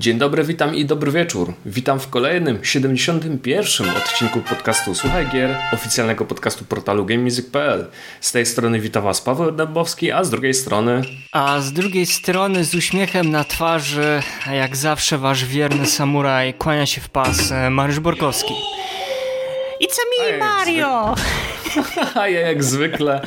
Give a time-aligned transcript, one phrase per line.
[0.00, 1.54] Dzień dobry, witam i dobry wieczór.
[1.66, 3.90] Witam w kolejnym, 71.
[3.96, 7.86] odcinku podcastu Słuchaj Gier, oficjalnego podcastu portalu GameMusic.pl.
[8.20, 11.02] Z tej strony witam Was Paweł Dębowski, a z drugiej strony...
[11.32, 16.86] A z drugiej strony z uśmiechem na twarzy, a jak zawsze wasz wierny samuraj, kłania
[16.86, 18.54] się w pas e, Mariusz Borkowski.
[19.82, 21.14] It's a A me, jak Mario!
[22.20, 23.20] A ja jak zwykle...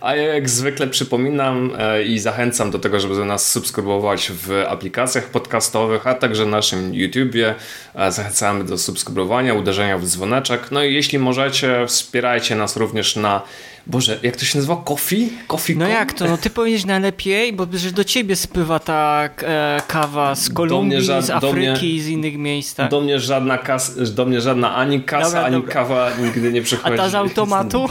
[0.00, 5.24] A ja jak zwykle przypominam e, i zachęcam do tego, żeby nas subskrybować w aplikacjach
[5.30, 7.54] podcastowych, a także na naszym YouTubie.
[7.94, 10.68] E, Zachęcamy do subskrybowania, uderzenia w dzwoneczek.
[10.70, 13.42] No i jeśli możecie, wspierajcie nas również na...
[13.86, 14.76] Boże, jak to się nazywa?
[14.84, 15.28] Coffee?
[15.48, 16.26] Coffee No jak to?
[16.28, 21.22] No ty powinieneś najlepiej, bo że do ciebie spływa ta e, kawa z Kolumbii, ża-
[21.22, 22.74] z Afryki, mnie- z innych miejsc.
[22.74, 22.90] Tak.
[22.90, 25.74] Do mnie żadna kas, do mnie żadna ani kasa, Dobra, ani dobra.
[25.74, 26.94] kawa nigdy nie przychodzi.
[26.94, 27.88] A ta z automatu?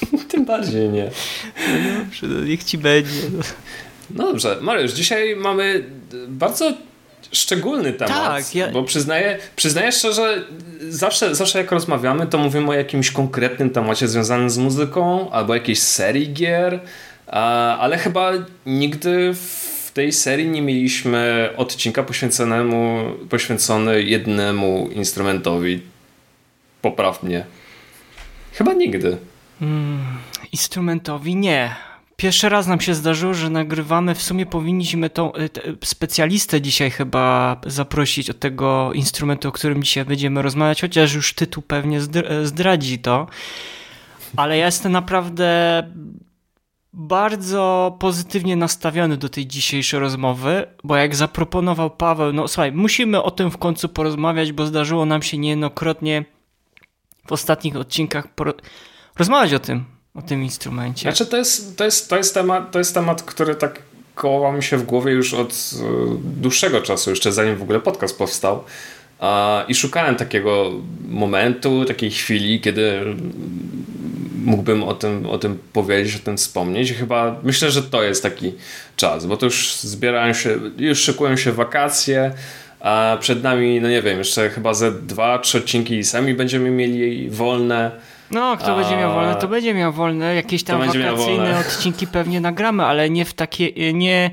[0.28, 1.10] Tym bardziej nie.
[2.04, 3.20] Dobrze, no niech ci będzie.
[3.32, 3.42] no.
[4.10, 5.84] No dobrze, Mariusz, dzisiaj mamy
[6.28, 6.72] bardzo
[7.32, 10.44] szczególny temat, Tak, ja- bo przyznaję, przyznaję szczerze,
[10.88, 15.78] zawsze, zawsze jak rozmawiamy, to mówimy o jakimś konkretnym temacie związanym z muzyką albo jakiejś
[15.78, 16.80] serii gier,
[17.78, 18.32] ale chyba
[18.66, 25.80] nigdy w tej serii nie mieliśmy odcinka poświęconemu, poświęcony jednemu instrumentowi.
[26.82, 27.44] Popraw mnie.
[28.52, 29.16] Chyba nigdy.
[30.52, 31.74] Instrumentowi nie.
[32.16, 34.14] Pierwszy raz nam się zdarzyło, że nagrywamy.
[34.14, 40.04] W sumie powinniśmy tą te- specjalistę dzisiaj chyba zaprosić od tego instrumentu, o którym dzisiaj
[40.04, 43.26] będziemy rozmawiać, chociaż już tytuł pewnie e, zdradzi to.
[44.36, 45.82] Ale ja jestem naprawdę
[46.92, 53.30] bardzo pozytywnie nastawiony do tej dzisiejszej rozmowy, bo jak zaproponował Paweł, no słuchaj, musimy o
[53.30, 56.24] tym w końcu porozmawiać, bo zdarzyło nam się niejednokrotnie
[57.26, 58.60] w ostatnich odcinkach poro-
[59.18, 61.02] rozmawiać o tym, o tym instrumencie.
[61.02, 63.82] Znaczy to jest, to jest, to jest, temat, to jest temat, który tak
[64.14, 65.84] kołał mi się w głowie już od e,
[66.22, 68.64] dłuższego czasu, jeszcze zanim w ogóle podcast powstał.
[69.68, 70.70] I szukałem takiego
[71.08, 73.16] momentu, takiej chwili, kiedy
[74.44, 76.90] mógłbym o tym, o tym powiedzieć, o tym wspomnieć.
[76.90, 78.52] I chyba myślę, że to jest taki
[78.96, 82.32] czas, bo to już zbierają się, już szykują się wakacje,
[82.80, 87.30] a przed nami, no nie wiem, jeszcze chyba ze dwa, trzy odcinki sami będziemy mieli
[87.30, 87.90] wolne.
[88.30, 90.34] No, kto A- będzie miał wolne, to będzie miał wolne.
[90.34, 94.30] Jakieś tam wakacyjne odcinki pewnie nagramy, ale nie w takie, nie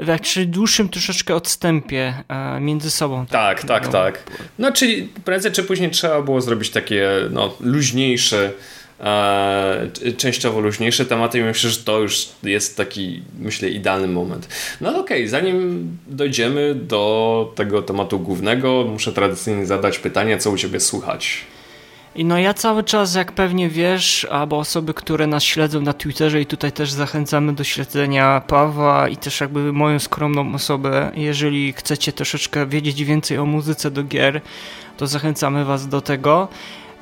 [0.00, 3.26] w jakże dłuższym troszeczkę odstępie e, między sobą.
[3.26, 3.92] Tak, tak, No.
[3.92, 4.22] tak.
[4.58, 8.52] No czyli prędzej czy później trzeba było zrobić takie no, luźniejsze,
[9.00, 9.86] e,
[10.16, 14.48] częściowo luźniejsze tematy i myślę, że to już jest taki, myślę, idealny moment.
[14.80, 20.80] No okej, zanim dojdziemy do tego tematu głównego, muszę tradycyjnie zadać pytanie, co u Ciebie
[20.80, 21.40] słychać?
[22.16, 26.40] I no ja cały czas, jak pewnie wiesz, albo osoby, które nas śledzą na Twitterze
[26.40, 32.12] i tutaj też zachęcamy do śledzenia Pawła i też jakby moją skromną osobę, jeżeli chcecie
[32.12, 34.40] troszeczkę wiedzieć więcej o muzyce do gier,
[34.96, 36.48] to zachęcamy was do tego.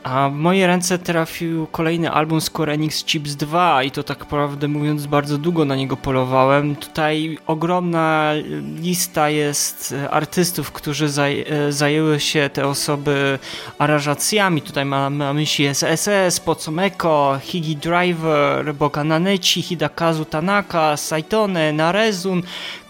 [0.04, 4.68] A w moje ręce trafił kolejny album Square Enix Chips 2 i to tak prawdę
[4.68, 6.76] mówiąc bardzo długo na niego polowałem.
[6.76, 8.32] Tutaj ogromna
[8.80, 13.38] lista jest e, artystów, którzy zaj e, zajęły się te osoby
[13.78, 14.62] aranżacjami.
[14.62, 22.42] Tutaj mam na myśli SSS, Pocomeko, Higi Driver, Bokananeci, Hidakazu Tanaka, Saitone, Narezun,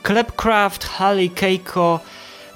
[0.02, 2.00] Klepcraft, Halley Keiko,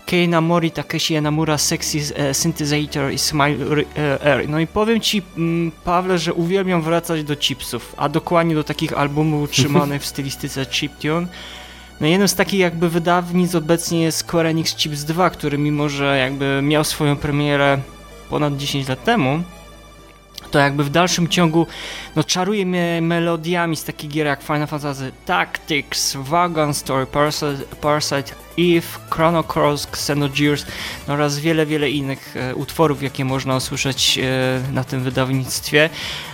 [0.08, 3.56] Keina Mori, Takeshi Yanamura, Sexy e, Synthesizer i Smile
[3.96, 4.48] e, Air.
[4.48, 8.92] No i powiem ci, mm, Pawle, że uwielbiam wracać do chipsów, a dokładnie do takich
[8.92, 11.26] albumów utrzymanych w stylistyce chiptune.
[12.00, 16.18] No jednym z takich jakby wydawnic obecnie jest Square Enix Chips 2, który mimo, że
[16.18, 17.78] jakby miał swoją premierę
[18.30, 19.42] ponad 10 lat temu,
[20.50, 21.66] to jakby w dalszym ciągu
[22.16, 28.47] no, czaruje mnie melodiami z takich gier jak Final Fantasy Tactics, Wagon Story, Parasite, Parasite
[28.58, 30.66] Eve, Chrono Cross, Xenogears
[31.08, 34.22] no, oraz wiele, wiele innych e, utworów, jakie można usłyszeć e,
[34.72, 35.90] na tym wydawnictwie.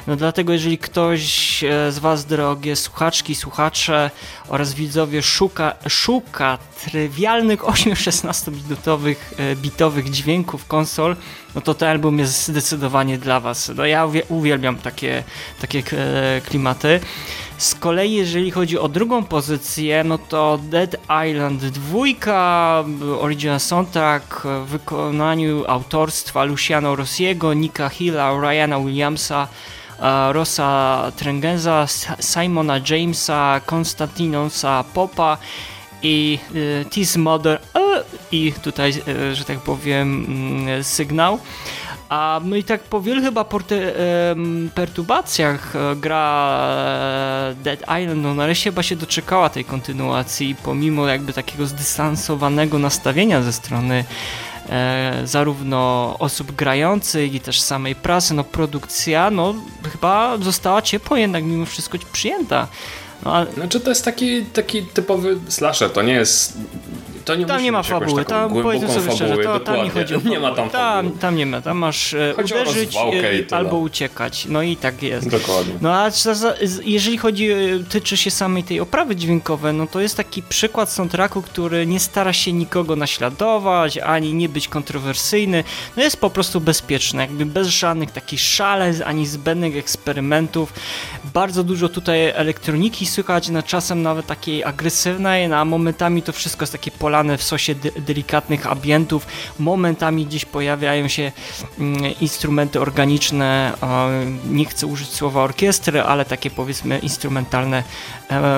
[0.06, 4.10] No dlatego jeżeli ktoś e, z Was, drogie słuchaczki, słuchacze
[4.48, 11.16] oraz widzowie szuka, szuka trywialnych 8-16 minutowych e, bitowych dźwięków konsol,
[11.54, 13.72] no to ten album jest zdecydowanie dla Was.
[13.76, 15.22] No ja uwie- uwielbiam takie,
[15.60, 15.82] takie
[16.46, 17.00] klimaty.
[17.64, 20.96] Z kolei jeżeli chodzi o drugą pozycję, no to Dead
[21.28, 22.84] Island 2,
[23.20, 29.48] original soundtrack w wykonaniu autorstwa Luciano Rossiego, Nika Hilla, Ryana Williamsa,
[30.00, 31.86] e, Rosa Trengenza,
[32.20, 35.38] Simona Jamesa, Konstantinosa Popa
[36.02, 41.38] i y, Tis Mother e, i tutaj, e, że tak powiem, mm, sygnał.
[42.08, 43.44] A i tak po wielu chyba
[44.74, 46.58] perturbacjach e, gra
[47.50, 53.42] e, Dead Island no nareszcie chyba się doczekała tej kontynuacji pomimo jakby takiego zdystansowanego nastawienia
[53.42, 54.04] ze strony
[54.68, 59.54] e, zarówno osób grających i też samej prasy, no produkcja no
[59.92, 62.68] chyba została ciepło jednak mimo wszystko przyjęta.
[63.24, 63.46] No.
[63.54, 66.58] Znaczy to jest taki, taki typowy slasher, to nie jest
[67.24, 70.20] to nie tam nie ma fabuły, tam powiedzmy sobie szczerze, to, tam nie chodzi o
[70.34, 74.46] Nie ma tam tam, tam nie ma, tam masz e, chodzi uderzyć e, albo uciekać,
[74.46, 75.28] no i tak jest.
[75.28, 75.74] Dokładnie.
[75.80, 76.10] No a
[76.84, 77.56] jeżeli chodzi, e,
[77.88, 82.32] tyczy się samej tej oprawy dźwiękowej, no to jest taki przykład soundtracku, który nie stara
[82.32, 85.64] się nikogo naśladować, ani nie być kontrowersyjny,
[85.96, 90.72] no jest po prostu bezpieczny, jakby bez żadnych takich szalec, ani zbędnych eksperymentów.
[91.34, 96.62] Bardzo dużo tutaj elektroniki słychać, na czasem nawet takiej agresywnej, no, a momentami to wszystko
[96.62, 99.26] jest takie pola w sosie de delikatnych ambientów.
[99.58, 101.32] Momentami gdzieś pojawiają się
[101.78, 103.72] mm, instrumenty organiczne,
[104.50, 107.84] nie chcę użyć słowa orkiestry, ale takie powiedzmy instrumentalne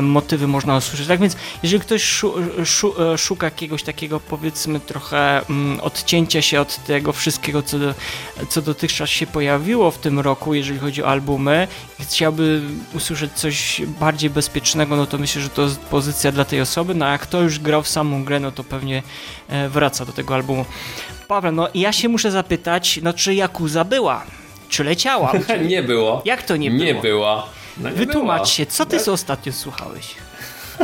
[0.03, 1.07] motywy można usłyszeć.
[1.07, 7.13] Tak więc jeżeli ktoś e, szuka jakiegoś takiego powiedzmy trochę mm, odcięcia się od tego
[7.13, 7.95] wszystkiego, co, do,
[8.49, 11.69] co dotychczas się pojawiło w tym roku, jeżeli chodzi o albumy
[12.01, 12.61] i chciałby
[12.95, 17.07] usłyszeć coś bardziej bezpiecznego, no to myślę, że to jest pozycja dla tej osoby, no
[17.07, 19.03] a jak to już grał w samą grę, no to pewnie
[19.49, 20.65] e, wraca do tego albumu.
[21.29, 24.25] Paweł, no ja się muszę zapytać, no czy Jakuza była?
[24.69, 25.33] Czy leciała?
[25.69, 26.23] nie było.
[26.25, 26.85] Jak to nie było?
[26.85, 27.56] Nie była.
[27.79, 28.47] No Wytłumacz była.
[28.47, 29.09] się, co ty tak?
[29.09, 30.15] ostatnio słuchałeś?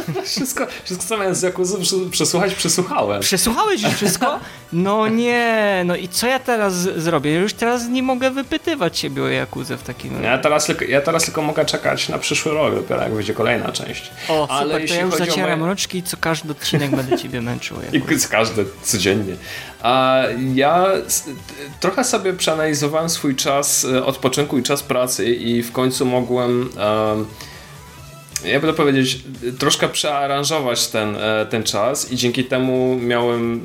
[0.25, 1.77] wszystko, wszystko co miałem z Jakuzą
[2.11, 3.21] przesłuchać, przesłuchałem.
[3.21, 4.41] Przesłuchałeś już wszystko?
[4.73, 7.35] No nie, no i co ja teraz zrobię?
[7.35, 10.25] Już teraz nie mogę wypytywać ciebie o Jakuzę w takim razie.
[10.25, 13.73] Ja teraz, tylko, ja teraz tylko mogę czekać na przyszły rok, dopiero jak będzie kolejna
[13.73, 14.11] część.
[14.29, 15.69] O, Ale super, to ja już zacieram moje...
[15.69, 17.77] rączki i co każdy odcinek będę ciebie męczył.
[17.93, 19.37] I z każdy, codziennie.
[19.83, 20.23] A
[20.55, 20.87] ja
[21.81, 26.71] trochę sobie przeanalizowałem swój czas e, odpoczynku i czas pracy i w końcu mogłem...
[26.77, 27.27] Um,
[28.45, 29.19] ja będę powiedzieć,
[29.59, 33.65] troszkę przearanżować ten, e, ten czas i dzięki temu miałem,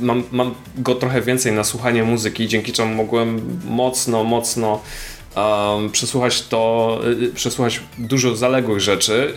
[0.00, 4.80] e, mam, mam go trochę więcej na słuchanie muzyki, dzięki czemu mogłem mocno, mocno
[5.36, 7.00] um, przesłuchać to,
[7.30, 9.34] e, przesłuchać dużo zaległych rzeczy.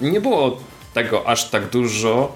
[0.00, 0.60] Nie było
[0.94, 2.34] tego aż tak dużo,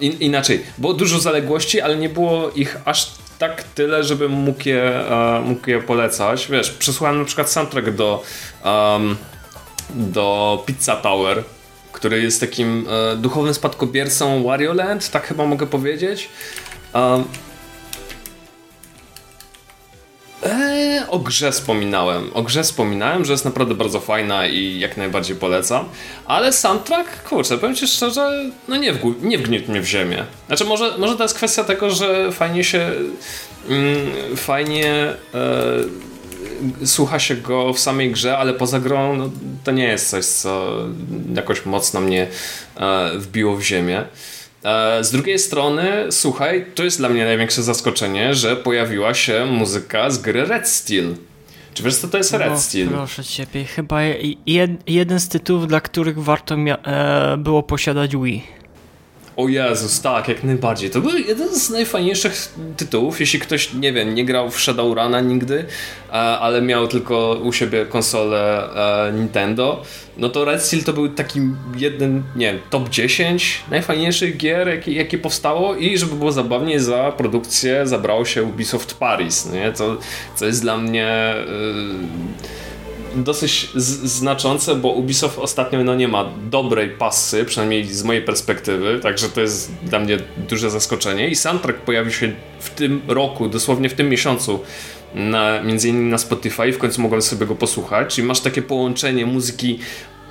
[0.00, 5.04] in, inaczej, było dużo zaległości, ale nie było ich aż tak tyle, żebym mógł je,
[5.44, 6.48] mógł je polecać.
[6.50, 8.22] Wiesz, przesłuchałem na przykład soundtrack do
[8.64, 9.16] um,
[9.90, 11.44] do Pizza Tower,
[11.92, 16.28] który jest takim e, duchowym spadkobiercą Wario Land, tak chyba mogę powiedzieć.
[16.94, 17.24] Um,
[20.42, 22.30] Eee, o grze wspominałem.
[22.34, 25.84] O grze wspominałem, że jest naprawdę bardzo fajna i jak najbardziej polecam.
[26.26, 30.24] Ale soundtrack, kurczę, powiem ci szczerze, no nie, w, nie wgniótł mnie w ziemię.
[30.46, 32.90] Znaczy, może, może to jest kwestia tego, że fajnie się.
[33.68, 34.92] Mm, fajnie.
[34.94, 36.07] E,
[36.84, 39.30] słucha się go w samej grze, ale poza grą no,
[39.64, 40.78] to nie jest coś, co
[41.34, 42.26] jakoś mocno mnie
[42.76, 44.04] e, wbiło w ziemię.
[44.64, 50.10] E, z drugiej strony, słuchaj, to jest dla mnie największe zaskoczenie, że pojawiła się muzyka
[50.10, 51.14] z gry Red Steel.
[51.74, 52.88] Czy wiesz, co to jest Red no, Steel?
[52.88, 54.02] Proszę ciebie, chyba
[54.46, 58.57] jed, jeden z tytułów, dla których warto e, było posiadać Wii.
[59.38, 60.90] O Jezus, tak, jak najbardziej.
[60.90, 65.64] To był jeden z najfajniejszych tytułów, jeśli ktoś, nie wiem, nie grał w Shadowruna nigdy,
[66.08, 68.70] e, ale miał tylko u siebie konsolę
[69.08, 69.82] e, Nintendo,
[70.16, 71.40] no to Red Steel to był taki
[71.76, 77.12] jeden, nie wiem, top 10 najfajniejszych gier, jakie, jakie powstało i żeby było zabawniej, za
[77.12, 79.72] produkcję zabrało się Ubisoft Paris, nie?
[79.72, 79.96] To,
[80.36, 81.34] co jest dla mnie...
[81.46, 82.58] Yy
[83.24, 89.28] dosyć znaczące, bo Ubisoft ostatnio no, nie ma dobrej pasy, przynajmniej z mojej perspektywy, także
[89.28, 91.28] to jest dla mnie duże zaskoczenie.
[91.28, 94.60] I soundtrack pojawił się w tym roku, dosłownie w tym miesiącu,
[95.14, 98.14] na, między innymi na Spotify, w końcu mogłem sobie go posłuchać.
[98.14, 99.78] Czyli masz takie połączenie muzyki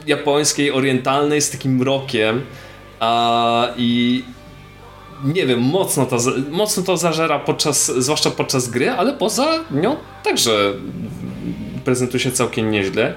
[0.08, 2.42] japońskiej, orientalnej z takim rockiem
[3.00, 4.24] a, i
[5.26, 6.18] nie wiem, mocno to,
[6.52, 10.74] mocno to zażera podczas, zwłaszcza podczas gry, ale poza nią także
[11.88, 13.14] prezentuje się całkiem nieźle.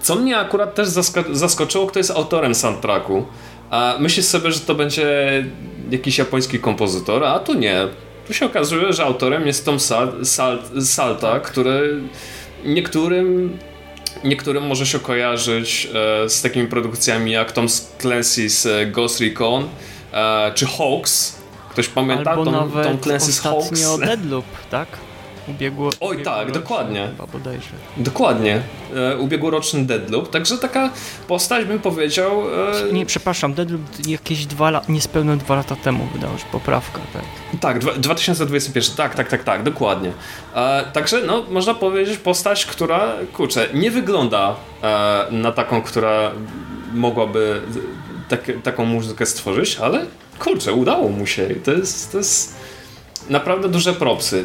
[0.00, 0.88] Co mnie akurat też
[1.32, 3.26] zaskoczyło, kto jest autorem soundtracku.
[3.70, 5.06] A myślisz sobie, że to będzie
[5.90, 7.88] jakiś japoński kompozytor, a tu nie.
[8.26, 10.12] Tu się okazuje, że autorem jest Tom Sal
[10.80, 12.00] Salta, który
[12.64, 13.58] niektórym
[14.24, 19.68] niektórym może się kojarzyć e, z takimi produkcjami jak Tom Clancy's e, Ghost Recon
[20.12, 21.36] e, czy Hawks.
[21.70, 23.98] Ktoś pamięta Albo Tom, nawet Tom Clancy's Hawks?
[23.98, 24.88] Deadloop, tak?
[25.48, 27.08] Ubiegło, Oj tak, dokładnie.
[27.10, 27.70] Chyba bodajże.
[27.96, 28.62] Dokładnie.
[28.96, 30.90] E, ubiegłoroczny Deadloop, także taka
[31.28, 32.42] postać bym powiedział...
[32.88, 32.92] E...
[32.92, 37.22] Nie, przepraszam, Deadloop jakieś dwa lata, niespełna dwa lata temu wydałeś poprawkę, tak?
[37.60, 40.12] Tak, 2021, tak, tak, tak, tak, dokładnie.
[40.54, 46.32] E, także, no, można powiedzieć postać, która, kurczę, nie wygląda e, na taką, która
[46.94, 47.62] mogłaby
[48.28, 50.06] tak, taką muzykę stworzyć, ale
[50.38, 51.48] kurczę, udało mu się.
[51.64, 52.54] To jest, to jest
[53.30, 54.44] naprawdę duże propsy.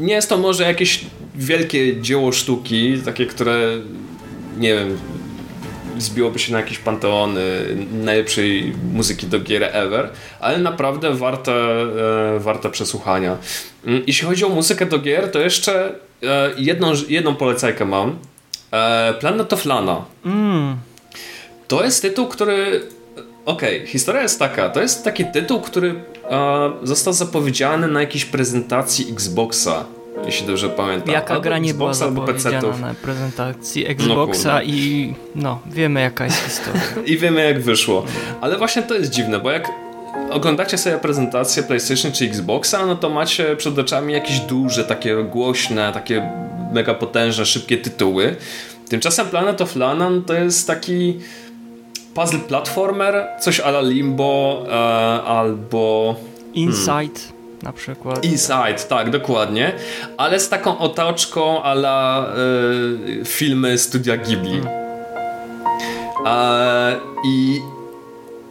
[0.00, 1.00] Nie jest to może jakieś
[1.34, 3.78] wielkie dzieło sztuki, takie, które
[4.58, 4.98] nie wiem,
[5.98, 7.42] zbiłoby się na jakieś panteony
[7.92, 13.36] najlepszej muzyki do gier ever, ale naprawdę warte, e, warte przesłuchania.
[13.86, 18.18] Mm, jeśli chodzi o muzykę do gier, to jeszcze e, jedną, jedną polecajkę mam.
[18.72, 20.04] E, Planet of Lana.
[20.24, 20.76] Mm.
[21.68, 22.82] To jest tytuł, który
[23.44, 24.68] Okej, okay, historia jest taka.
[24.68, 25.94] To jest taki tytuł, który
[26.82, 29.84] został zapowiedziany na jakiejś prezentacji Xboxa,
[30.26, 31.14] jeśli dobrze pamiętam.
[31.14, 36.24] Jaka albo gra nie była zapowiedziana na prezentacji no Xboxa no, i no, wiemy jaka
[36.24, 36.82] jest historia.
[37.12, 38.04] I wiemy jak wyszło.
[38.40, 39.68] Ale właśnie to jest dziwne, bo jak
[40.30, 45.92] oglądacie sobie prezentację PlayStation czy Xboxa, no to macie przed oczami jakieś duże, takie głośne,
[45.92, 46.30] takie
[46.72, 48.36] mega potężne, szybkie tytuły.
[48.88, 51.18] Tymczasem Planet of Lana to jest taki
[52.14, 54.72] puzzle platformer, coś ala Limbo e,
[55.22, 56.14] albo...
[56.54, 57.20] Inside.
[57.20, 57.40] Hmm.
[57.62, 58.24] Na przykład.
[58.24, 59.72] Inside, tak, dokładnie.
[60.16, 62.26] Ale z taką otoczką ala
[63.20, 64.60] e, filmy studia Ghibli.
[64.60, 64.80] Hmm.
[66.26, 67.60] E, i,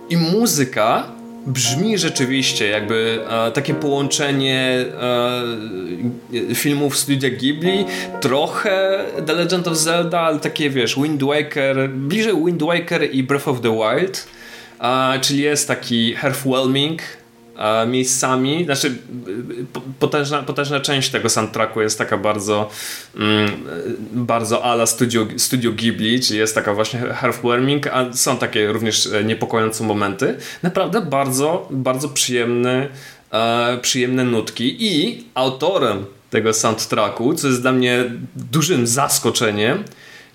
[0.10, 1.19] I muzyka
[1.50, 7.86] brzmi rzeczywiście jakby e, takie połączenie e, filmów studia Ghibli,
[8.22, 13.48] trochę The Legend of Zelda, ale takie wiesz, Wind Waker, bliżej Wind Waker i Breath
[13.48, 14.28] of the Wild,
[14.82, 17.02] e, czyli jest taki Hearthwhelming,
[17.88, 18.66] miejscami.
[18.66, 18.96] Znaczy,
[20.00, 22.70] potężna, potężna część tego soundtracku jest taka bardzo
[23.16, 23.52] mm,
[24.12, 29.24] bardzo ala studio, studio Ghibli, czyli jest taka właśnie heartwarming, a są takie również e,
[29.24, 30.38] niepokojące momenty.
[30.64, 32.90] Naprawdę bardzo, bardzo przyjemny,
[33.32, 39.84] e, przyjemne nutki i autorem tego soundtracku, co jest dla mnie dużym zaskoczeniem,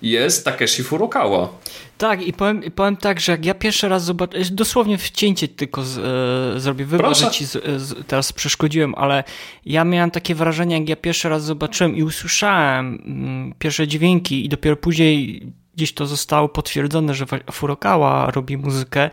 [0.05, 1.49] jest Takeshi Furukawa.
[1.97, 5.97] Tak, i powiem, powiem tak, że jak ja pierwszy raz zobaczyłem, dosłownie wcięcie tylko z,
[5.97, 6.85] e, zrobię,
[7.31, 9.23] ci z, z, teraz przeszkodziłem, ale
[9.65, 14.49] ja miałem takie wrażenie, jak ja pierwszy raz zobaczyłem i usłyszałem mm, pierwsze dźwięki i
[14.49, 19.09] dopiero później gdzieś to zostało potwierdzone, że Furukawa robi muzykę,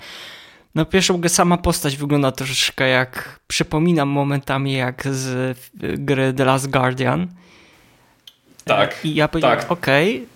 [0.75, 6.71] no pierwszą ogóle sama postać wygląda troszeczkę jak, przypominam momentami jak z gry The Last
[6.71, 7.29] Guardian.
[8.65, 9.05] Tak.
[9.05, 9.73] I ja powiedziałem, tak.
[9.73, 10.32] okej, okay,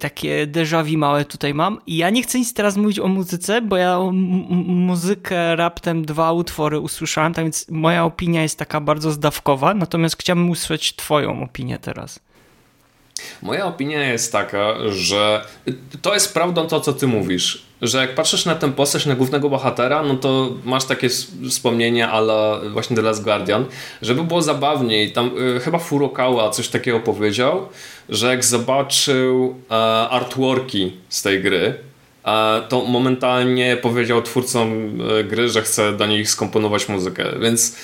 [0.00, 1.80] takie déjà małe tutaj mam.
[1.86, 3.98] I ja nie chcę nic teraz mówić o muzyce, bo ja
[4.66, 10.50] muzykę raptem dwa utwory usłyszałem, tak więc moja opinia jest taka bardzo zdawkowa, natomiast chciałbym
[10.50, 12.20] usłyszeć twoją opinię teraz.
[13.42, 15.44] Moja opinia jest taka, że
[16.02, 19.50] to jest prawdą to, co ty mówisz, że jak patrzysz na tę postać, na głównego
[19.50, 21.08] bohatera, no to masz takie
[21.48, 23.64] wspomnienia ale właśnie The Last Guardian,
[24.02, 27.68] żeby było zabawniej, tam y, chyba Furukawa coś takiego powiedział,
[28.08, 29.74] że jak zobaczył e,
[30.08, 31.74] artworki z tej gry,
[32.24, 37.76] e, to momentalnie powiedział twórcom e, gry, że chce do nich skomponować muzykę, więc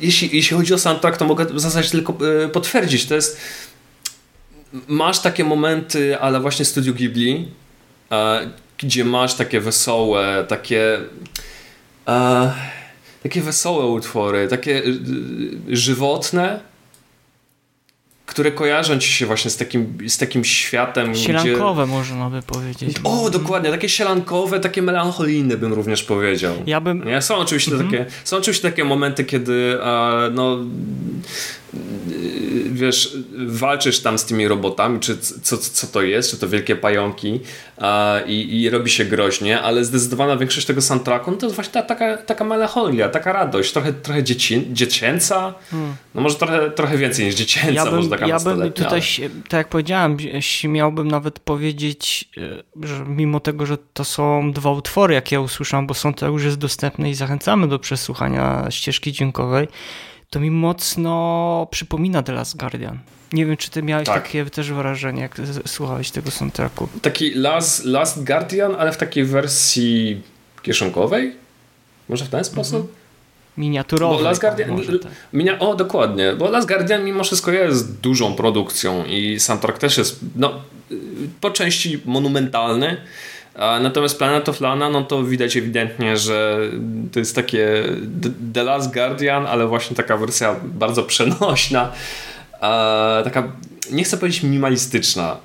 [0.00, 2.14] jeśli, jeśli chodzi o soundtrack, to mogę w zasadzie tylko
[2.44, 3.06] e, potwierdzić.
[3.06, 3.40] To jest.
[4.88, 7.48] Masz takie momenty, ale właśnie Studio Ghibli,
[8.12, 10.98] e, gdzie masz takie wesołe, takie.
[12.08, 12.52] E,
[13.22, 14.82] takie wesołe utwory, takie
[15.68, 16.60] żywotne,
[18.28, 21.14] które kojarzą ci się właśnie z takim, z takim światem.
[21.14, 21.92] Sielankowe gdzie...
[21.92, 22.96] można by powiedzieć.
[23.04, 26.54] O, dokładnie, takie sielankowe, takie melancholijne bym również powiedział.
[26.66, 27.04] Ja bym...
[27.04, 27.22] Nie?
[27.22, 27.90] Są, oczywiście mm -hmm.
[27.90, 29.78] takie, są oczywiście takie momenty, kiedy
[30.32, 30.58] no
[32.72, 33.16] wiesz,
[33.46, 37.40] walczysz tam z tymi robotami, czy co, co to jest, czy to wielkie pająki
[38.26, 41.82] i, i robi się groźnie, ale zdecydowana większość tego soundtracku no to jest właśnie ta,
[41.82, 45.96] taka, taka melancholia, taka radość, trochę, trochę dzieci, dziecięca, hmm.
[46.14, 49.00] no może trochę, trochę więcej niż dziecięca, ja bym, może taka Ja bym tutaj,
[49.48, 55.14] tak jak powiedziałem, śmiałbym nawet powiedzieć, e, że mimo tego, że to są dwa utwory,
[55.14, 59.68] jakie ja usłyszałem, bo są to już jest dostępne i zachęcamy do przesłuchania ścieżki dźwiękowej,
[60.30, 62.98] to mi mocno przypomina The Last Guardian.
[63.32, 64.22] Nie wiem, czy ty miałeś tak.
[64.22, 66.88] takie też wrażenie, jak słuchałeś tego soundtracku.
[67.02, 70.22] Taki Last, Last Guardian, ale w takiej wersji
[70.62, 71.34] kieszonkowej?
[72.08, 72.80] Może w ten sposób?
[72.80, 72.94] Mhm.
[73.56, 74.16] Miniaturowy.
[74.16, 75.12] Bo Last Guardian, może, tak.
[75.32, 76.32] minia, o, dokładnie.
[76.32, 80.52] Bo Last Guardian mimo wszystko jest dużą produkcją i soundtrack też jest no,
[81.40, 82.96] po części monumentalny,
[83.58, 86.58] Natomiast Planet of Lana, no to widać ewidentnie, że
[87.12, 87.84] to jest takie
[88.54, 91.92] The Last Guardian, ale właśnie taka wersja bardzo przenośna,
[93.24, 93.52] taka,
[93.90, 95.36] nie chcę powiedzieć minimalistyczna,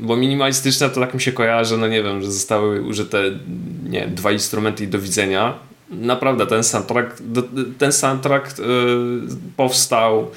[0.00, 3.22] bo minimalistyczna to tak mi się kojarzy, no nie wiem, że zostały użyte
[3.84, 5.54] nie dwa instrumenty i do widzenia.
[5.90, 7.22] Naprawdę ten soundtrack,
[7.78, 8.64] ten soundtrack yy,
[9.56, 10.30] powstał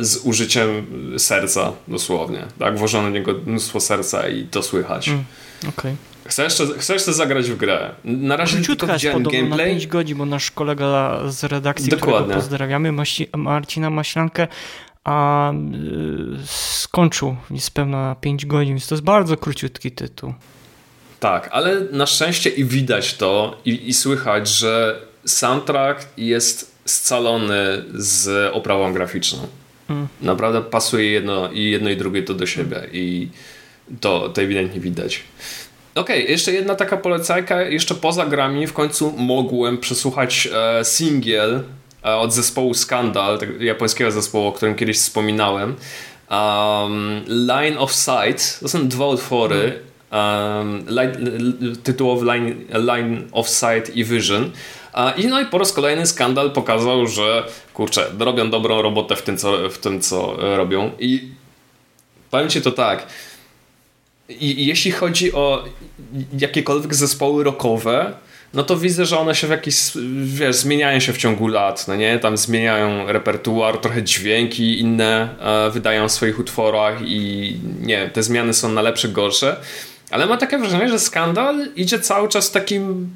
[0.00, 0.86] z użyciem
[1.18, 2.46] serca dosłownie.
[2.58, 2.78] Tak?
[2.78, 5.08] Włożono w niego mnóstwo serca i to słychać.
[5.08, 5.24] Mm,
[5.68, 5.96] okay.
[6.24, 7.90] Chcę jeszcze, chcę jeszcze zagrać w grę.
[8.04, 9.48] Na razie Króciutka tylko widziałem gameplay.
[9.48, 12.20] na 5 godzin, bo nasz kolega z redakcji, Dokładnie.
[12.20, 12.92] którego pozdrawiamy,
[13.36, 14.48] Marcina Maślankę,
[15.04, 20.34] a yy, skończył niespełna na 5 godzin, więc to jest bardzo króciutki tytuł.
[21.20, 28.50] Tak, ale na szczęście i widać to i, i słychać, że soundtrack jest scalony z
[28.52, 29.38] oprawą graficzną.
[29.90, 30.08] Mm.
[30.20, 33.28] Naprawdę pasuje jedno i jedno i drugie to do siebie i
[34.00, 35.22] to, to ewidentnie widać.
[35.94, 41.62] Okej, okay, jeszcze jedna taka polecajka, jeszcze poza grami w końcu mogłem przesłuchać e, singiel
[42.16, 45.76] od zespołu Skandal, tego japońskiego zespołu, o którym kiedyś wspominałem.
[46.30, 49.78] Um, Line of Sight, to są dwa utwory,
[50.12, 51.16] um, line,
[51.82, 54.50] tytułowy line, line of Sight i Vision.
[55.16, 59.38] I no i po raz kolejny skandal pokazał, że kurczę, robią dobrą robotę w tym,
[59.38, 60.90] co, w tym, co robią.
[60.98, 61.28] I
[62.30, 63.06] powiem Ci to tak.
[64.28, 65.64] I, jeśli chodzi o
[66.38, 68.12] jakiekolwiek zespoły rockowe,
[68.54, 69.76] no to widzę, że one się w jakiś,
[70.22, 72.18] wiesz, zmieniają się w ciągu lat, no nie?
[72.18, 78.54] Tam zmieniają repertuar, trochę dźwięki inne e, wydają w swoich utworach i nie, te zmiany
[78.54, 79.56] są na lepsze, gorsze.
[80.10, 83.10] Ale mam takie wrażenie, że skandal idzie cały czas takim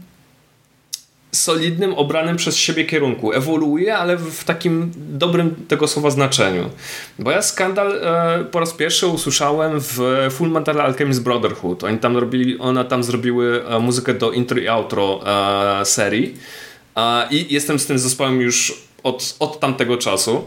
[1.34, 3.32] solidnym, obranym przez siebie kierunku.
[3.32, 6.70] Ewoluuje, ale w takim dobrym tego słowa znaczeniu.
[7.18, 11.84] Bo ja Skandal e, po raz pierwszy usłyszałem w Full Metal Alchemist Brotherhood.
[11.84, 15.20] Oni tam robili, one tam zrobiły e, muzykę do intro i outro
[15.80, 16.34] e, serii.
[16.96, 20.44] E, I jestem z tym zespołem już od, od tamtego czasu.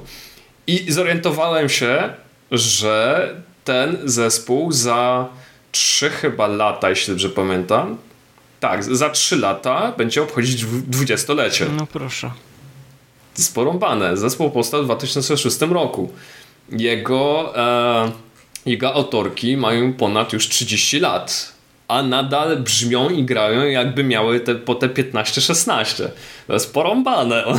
[0.68, 2.14] I zorientowałem się,
[2.52, 3.30] że
[3.64, 5.28] ten zespół za
[5.72, 7.98] trzy chyba lata, jeśli dobrze pamiętam,
[8.70, 11.66] tak, za 3 lata będzie obchodzić dwudziestolecie.
[11.78, 12.32] No proszę.
[13.34, 14.18] Sporąbane.
[14.18, 16.12] Zespół powstał w 2006 roku.
[16.72, 18.12] Jego, e,
[18.66, 21.54] jego autorki mają ponad już 30 lat,
[21.88, 26.08] a nadal brzmią i grają jakby miały te, po te 15-16.
[26.48, 27.46] To jest porąbane.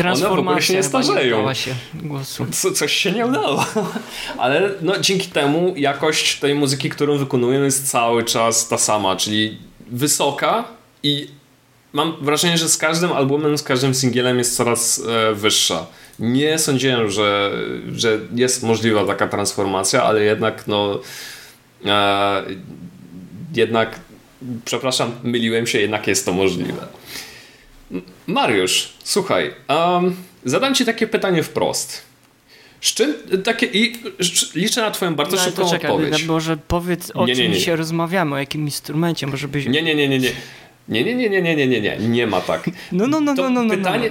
[0.00, 1.54] One, one w ogóle się nie starzeją.
[1.54, 2.46] Się głosu.
[2.52, 3.64] Co, coś się nie udało.
[4.38, 9.67] Ale no, dzięki temu jakość tej muzyki, którą wykonują jest cały czas ta sama, czyli
[9.90, 10.64] wysoka
[11.02, 11.28] i
[11.92, 15.86] mam wrażenie, że z każdym albumem, z każdym singielem jest coraz e, wyższa.
[16.18, 17.50] Nie sądziłem, że,
[17.96, 21.00] że jest możliwa taka transformacja, ale jednak no
[21.84, 22.42] e,
[23.54, 24.00] jednak
[24.64, 26.86] przepraszam, myliłem się, jednak jest to możliwe.
[28.26, 32.07] Mariusz, słuchaj, um, zadam ci takie pytanie wprost.
[32.80, 33.14] Z czym
[33.44, 33.92] takie i
[34.54, 36.24] liczę na twoją bardzo no, szybką to czekaj, odpowiedź.
[36.24, 37.76] Może powiedz o nie, czym nie, nie.
[37.76, 39.66] rozmawiamy, o jakim instrumencie, może byś...
[39.66, 40.32] Nie, nie, nie, nie, nie.
[40.88, 42.70] Nie, nie, nie, nie, nie, nie, nie, nie, nie ma tak.
[42.92, 44.10] No, no, no, no, no, no, pytanie,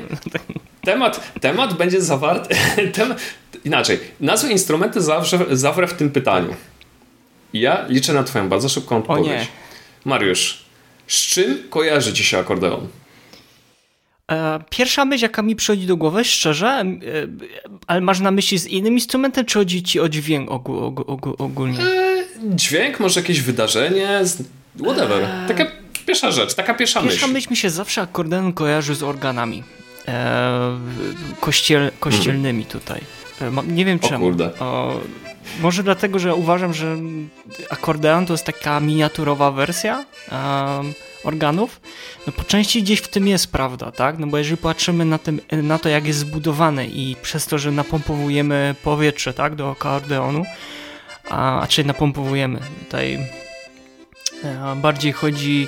[0.81, 2.55] Temat, temat będzie zawarty,
[2.93, 3.21] temat,
[3.65, 6.55] inaczej, nazwę instrumenty zawrze, zawrę w tym pytaniu.
[7.53, 9.47] Ja liczę na twoją bardzo szybką odpowiedź.
[10.05, 10.65] Mariusz,
[11.07, 12.87] z czym kojarzy ci się akordeon?
[14.31, 16.85] E, pierwsza myśl, jaka mi przychodzi do głowy, szczerze, e,
[17.87, 20.49] ale masz na myśli z innym instrumentem, czy chodzi ci o dźwięk
[21.37, 21.79] ogólnie?
[21.79, 24.21] E, dźwięk, może jakieś wydarzenie,
[24.83, 25.27] whatever.
[25.47, 25.65] Taka
[26.05, 27.11] pierwsza rzecz, taka pierwsza, myśl.
[27.11, 29.63] Pierwsza myśl mi się zawsze akordeon kojarzy z organami
[31.39, 32.81] kościel, kościelnymi hmm.
[32.81, 33.01] tutaj.
[33.67, 34.25] Nie wiem czemu.
[34.25, 34.59] O kurde.
[34.59, 34.99] O,
[35.59, 36.97] może dlatego, że uważam, że
[37.69, 41.81] akordeon to jest taka miniaturowa wersja um, organów.
[42.27, 44.19] No po części gdzieś w tym jest prawda, tak?
[44.19, 47.71] No bo jeżeli patrzymy na, tym, na to, jak jest zbudowany i przez to, że
[47.71, 50.43] napompowujemy powietrze, tak, do akordeonu,
[51.29, 53.19] a, a czyli napompowujemy tutaj
[54.43, 55.67] e, bardziej chodzi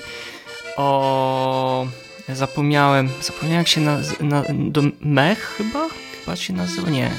[0.78, 1.88] o
[2.30, 5.88] zapomniałem, zapomniałem jak się naz, na, do mech chyba?
[6.20, 7.12] Chyba się nazywa, nie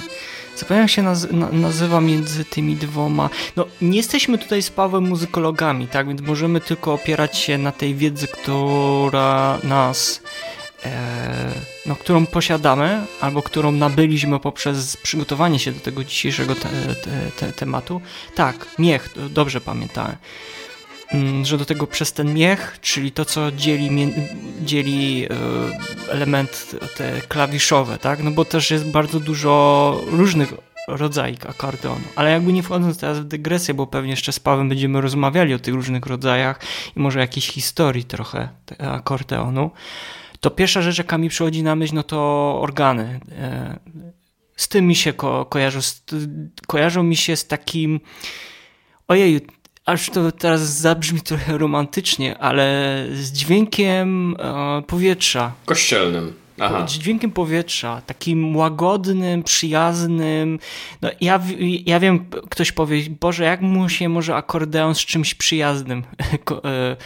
[0.61, 3.31] Zapomniałem się naz na nazywa między tymi dwoma.
[3.57, 6.09] No, nie jesteśmy tutaj z Pawłem muzykologami, tak?
[6.09, 10.23] Więc możemy tylko opierać się na tej wiedzy, która nas.
[10.85, 11.51] E,
[11.87, 17.53] no, którą posiadamy, albo którą nabyliśmy poprzez przygotowanie się do tego dzisiejszego te, te, te,
[17.53, 18.01] tematu.
[18.35, 20.16] Tak, miech, dobrze pamiętałem.
[21.12, 24.12] Mm, że do tego przez ten miech, czyli to, co dzieli,
[24.62, 28.23] dzieli e, element te klawiszowe, tak?
[28.23, 30.55] No bo też jest bardzo dużo różnych
[30.88, 32.05] rodzaik akordeonu.
[32.16, 35.59] Ale jakby nie wchodząc teraz w dygresję, bo pewnie jeszcze z Pawem będziemy rozmawiali o
[35.59, 36.61] tych różnych rodzajach
[36.96, 39.70] i może jakiejś historii trochę akordeonu,
[40.40, 42.18] to pierwsza rzecz, jaka mi przychodzi na myśl, no to
[42.61, 43.20] organy.
[43.38, 43.79] E,
[44.57, 45.81] z tym mi się ko kojarzą.
[46.66, 48.01] Kojarzą mi się z takim.
[49.09, 49.40] Ojej,
[49.90, 55.53] aż to teraz zabrzmi trochę romantycznie, ale z dźwiękiem e, powietrza.
[55.64, 56.33] Kościelnym.
[56.61, 56.88] Aha.
[56.88, 60.59] Z dźwiękiem powietrza, takim łagodnym, przyjaznym.
[61.03, 61.40] No, ja,
[61.87, 66.03] ja wiem, ktoś powie, Boże, jak mu się może akordeon z czymś przyjaznym
[66.44, 66.96] ko e,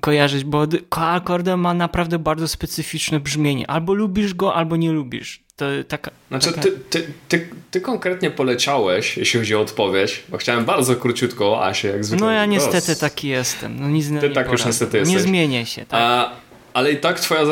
[0.00, 3.70] kojarzyć, bo akordeon ma naprawdę bardzo specyficzne brzmienie.
[3.70, 5.42] Albo lubisz go, albo nie lubisz.
[5.62, 6.62] To taka, znaczy, taka...
[6.62, 11.74] Ty, ty, ty, ty, konkretnie poleciałeś, jeśli chodzi o odpowiedź, bo chciałem bardzo króciutko, a
[11.74, 12.26] się jak zwykle.
[12.26, 12.98] No ja niestety roz...
[12.98, 13.80] taki jestem.
[13.80, 15.16] No, nic ty tak już niestety jesteś.
[15.16, 15.86] Nie zmienię się.
[15.86, 16.00] Tak.
[16.02, 16.30] A,
[16.74, 17.42] ale i tak twoja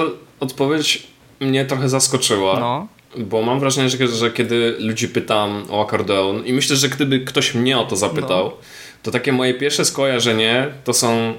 [0.40, 1.06] odpowiedź
[1.40, 2.60] mnie trochę zaskoczyła.
[2.60, 2.86] No.
[3.18, 7.54] Bo mam wrażenie, że, że kiedy ludzi pytam o akordeon i myślę, że gdyby ktoś
[7.54, 8.56] mnie o to zapytał, no.
[9.02, 11.34] to takie moje pierwsze skojarzenie to są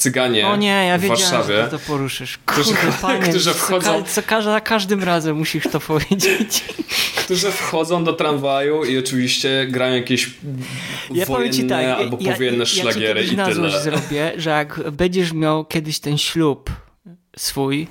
[0.00, 1.56] cyganie o nie, ja w Warszawie.
[1.56, 2.38] Że to poruszysz.
[2.46, 4.02] Kurde, którzy, panie, którzy wchodzą.
[4.02, 6.64] Co, co, za każdym razem musisz to powiedzieć.
[7.24, 10.30] Którzy wchodzą do tramwaju i oczywiście grają jakieś
[11.10, 13.80] ja wojenne tak, albo ja, powienne ja, szlagiery ja i tyle.
[13.80, 16.70] zrobię, że jak będziesz miał kiedyś ten ślub
[17.36, 17.86] swój,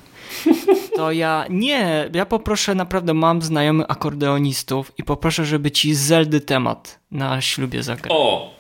[0.96, 7.00] to ja nie, ja poproszę naprawdę, mam znajomych akordeonistów i poproszę, żeby ci Zeldy temat
[7.12, 8.18] na ślubie zagrał.
[8.18, 8.59] O!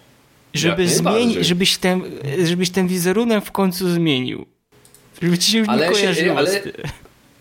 [0.53, 2.01] Żeby zmienić, żebyś ten,
[2.43, 4.45] żebyś ten wizerunek w końcu zmienił.
[5.21, 6.37] Żeby ci się już ale nie kojarzyło.
[6.37, 6.61] ale,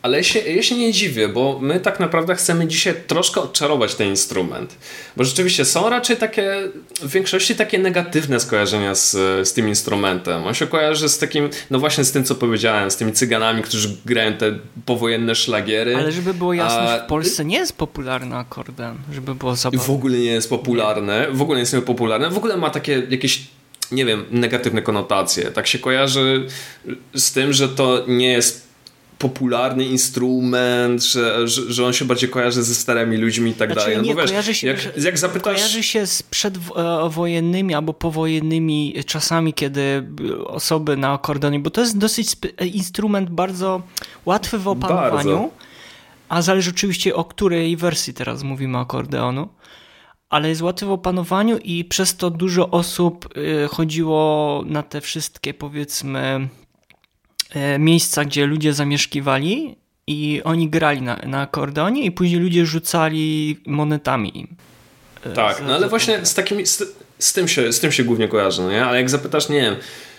[0.09, 3.95] ale ja się, ja się nie dziwię, bo my tak naprawdę chcemy dzisiaj troszkę odczarować
[3.95, 4.77] ten instrument.
[5.17, 6.55] Bo rzeczywiście są raczej takie,
[7.03, 9.11] w większości takie negatywne skojarzenia z,
[9.49, 10.45] z tym instrumentem.
[10.45, 13.97] On się kojarzy z takim, no właśnie z tym, co powiedziałem, z tymi cyganami, którzy
[14.05, 15.97] grają te powojenne szlagiery.
[15.97, 17.05] Ale żeby było jasne, A...
[17.05, 19.87] w Polsce nie jest popularny akordeon, żeby było zabawne.
[19.87, 23.41] W ogóle nie jest popularny, w ogóle nie jest popularny, w ogóle ma takie jakieś
[23.93, 25.51] nie wiem, negatywne konotacje.
[25.51, 26.47] Tak się kojarzy
[27.15, 28.68] z tym, że to nie jest
[29.19, 33.81] popularny instrument, że, że, że, on się bardziej kojarzy ze starymi ludźmi i tak znaczy,
[33.81, 33.97] dalej.
[33.97, 35.55] No nie, wiesz, kojarzy się, jak, jak zapytasz...
[35.55, 40.09] kojarzy się z przedwojennymi albo powojennymi czasami, kiedy
[40.47, 42.37] osoby na akordeonie, bo to jest dosyć
[42.73, 43.83] instrument bardzo
[44.27, 45.51] łatwy w opanowaniu, bardzo.
[46.29, 49.49] a zależy oczywiście o której wersji teraz mówimy akordeonu
[50.31, 55.55] ale jest łatwy w opanowaniu i przez to dużo osób y, chodziło na te wszystkie
[55.55, 56.49] powiedzmy
[57.79, 64.39] miejsca, gdzie ludzie zamieszkiwali i oni grali na, na akordeonie i później ludzie rzucali monetami
[64.39, 64.57] im.
[65.25, 66.83] E, tak, no ale właśnie z, takimi, z,
[67.19, 68.85] z, tym się, z tym się głównie kojarzy, no nie?
[68.85, 69.77] Ale jak zapytasz, nie wiem,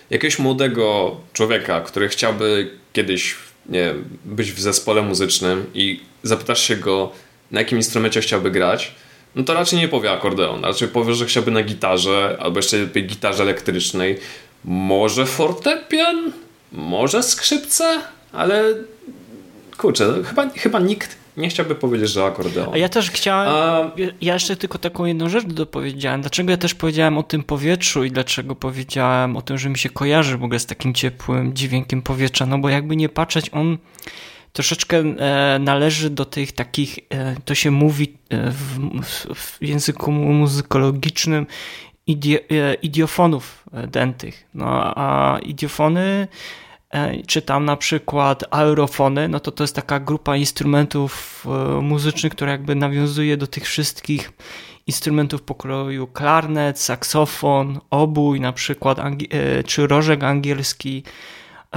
[0.10, 6.76] jakiegoś młodego człowieka, który chciałby kiedyś, nie wiem, być w zespole muzycznym i zapytasz się
[6.76, 7.12] go,
[7.52, 8.96] na jakim instrumencie chciałby grać,
[9.36, 13.08] no to raczej nie powie akordeon, raczej powie, że chciałby na gitarze, albo jeszcze lepiej
[13.08, 14.18] gitarze elektrycznej,
[14.65, 16.32] może fortepian,
[16.72, 18.02] może skrzypce,
[18.32, 18.64] ale
[19.78, 22.70] kurczę, chyba, chyba nikt nie chciałby powiedzieć, że akordeon.
[22.74, 23.92] A ja też chciałem, A...
[24.22, 26.22] ja jeszcze tylko taką jedną rzecz dopowiedziałem.
[26.22, 29.90] Dlaczego ja też powiedziałem o tym powietrzu i dlaczego powiedziałem o tym, że mi się
[29.90, 33.78] kojarzy w ogóle z takim ciepłym dźwiękiem powietrza, no bo jakby nie patrzeć, on
[34.54, 41.48] troszeczkę e, należy do tych takich, e, to się mówi e, w, w języku muzykologicznym,
[42.82, 44.48] idiofonów e, dętych.
[44.54, 46.28] No, a idiofony,
[46.89, 51.45] e, czy tam na przykład aerofony, no to to jest taka grupa instrumentów
[51.82, 54.32] muzycznych, która jakby nawiązuje do tych wszystkich
[54.88, 58.98] instrumentów pokroju klarnet, saksofon, obój na przykład,
[59.65, 61.04] czy rożek angielski,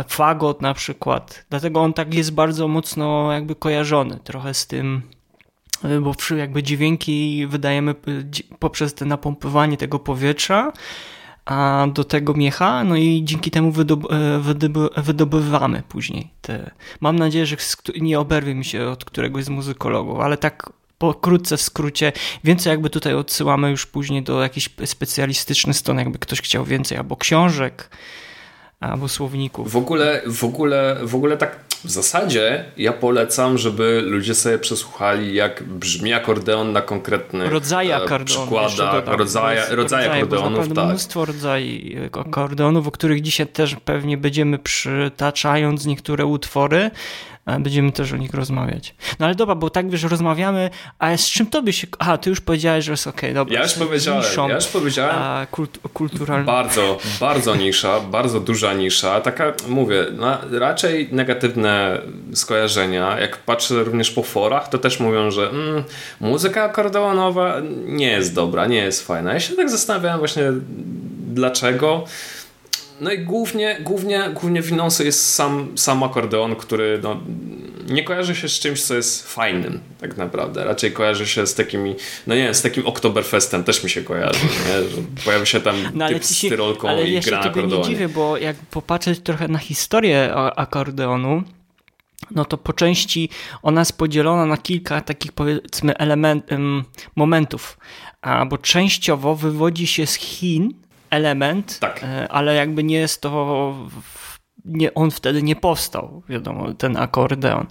[0.09, 1.45] fagot na przykład.
[1.51, 5.03] Dlatego on tak jest bardzo mocno jakby kojarzony trochę z tym
[6.01, 10.73] bo jakby dźwięki wydajemy y, poprzez te napompowanie tego powietrza
[11.45, 16.71] a do tego miecha, no i dzięki temu wydob e, wydobywamy później te.
[17.01, 17.57] Mam nadzieję, że
[18.01, 22.13] nie oberwie mi się od któregoś z muzykologów, ale tak pokrótce, w skrócie,
[22.45, 27.17] więcej jakby tutaj odsyłamy już później do jakichś specjalistycznych stron, jakby ktoś chciał więcej, albo
[27.17, 27.91] książek,
[28.81, 29.73] albo słowników.
[29.73, 35.35] W ogóle, w ogóle, w ogóle tak w zasadzie ja polecam, żeby ludzie sobie przesłuchali,
[35.35, 40.75] jak brzmi akordeon na konkretnych rodzaje akordeonu, przykładach, rodzaje, rodzaje akordeonów.
[40.75, 40.87] Tak.
[40.87, 41.73] mnóstwo rodzajów
[42.13, 46.91] akordeonów, o których dzisiaj też pewnie będziemy przytaczając niektóre utwory,
[47.47, 48.95] Będziemy też o nich rozmawiać.
[49.19, 51.87] No ale dobra, bo tak wiesz, rozmawiamy, a z czym tobie się...
[51.99, 53.55] A, ty już powiedziałeś, że jest okej, okay, dobra.
[53.55, 55.17] Ja już powiedziałem, niszą, ja już powiedziałem.
[55.19, 56.47] A, kult, kulturalną.
[56.47, 59.21] Bardzo, bardzo nisza, bardzo duża nisza.
[59.21, 62.01] Taka, mówię, no, raczej negatywne
[62.35, 63.21] skojarzenia.
[63.21, 65.85] Jak patrzę również po forach, to też mówią, że mm,
[66.21, 69.33] muzyka akordeonowa nie jest dobra, nie jest fajna.
[69.35, 70.43] Ja się tak zastanawiałem właśnie
[71.33, 72.05] dlaczego.
[73.03, 77.21] No i głównie, głównie, głównie winą jest sam, sam akordeon, który no,
[77.89, 80.65] nie kojarzy się z czymś, co jest fajnym tak naprawdę.
[80.65, 81.95] Raczej kojarzy się z takimi,
[82.27, 85.03] no nie wiem, z takim Oktoberfestem też mi się kojarzy, nie?
[85.25, 87.77] pojawia się tam no, typ z tyrolką ale i gra na akordeonie.
[87.77, 91.43] nie dziwię, bo jak popatrzeć trochę na historię akordeonu,
[92.31, 93.29] no to po części
[93.63, 96.51] ona jest podzielona na kilka takich powiedzmy element,
[97.17, 97.79] momentów,
[98.49, 100.82] bo częściowo wywodzi się z Chin,
[101.13, 102.05] element, tak.
[102.05, 103.75] E, ale jakby nie jest to,
[104.65, 107.67] nie, on wtedy nie powstał, wiadomo, ten akordeon.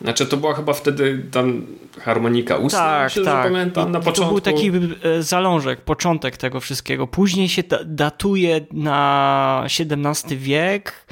[0.00, 1.66] Znaczy to była chyba wtedy tam
[2.00, 3.44] harmonika ustna, tak, myślę, tak.
[3.44, 4.40] pamiętam, na początku.
[4.40, 4.70] To był taki
[5.02, 7.06] e, zalążek, początek tego wszystkiego.
[7.06, 11.06] Później się datuje na XVII wiek,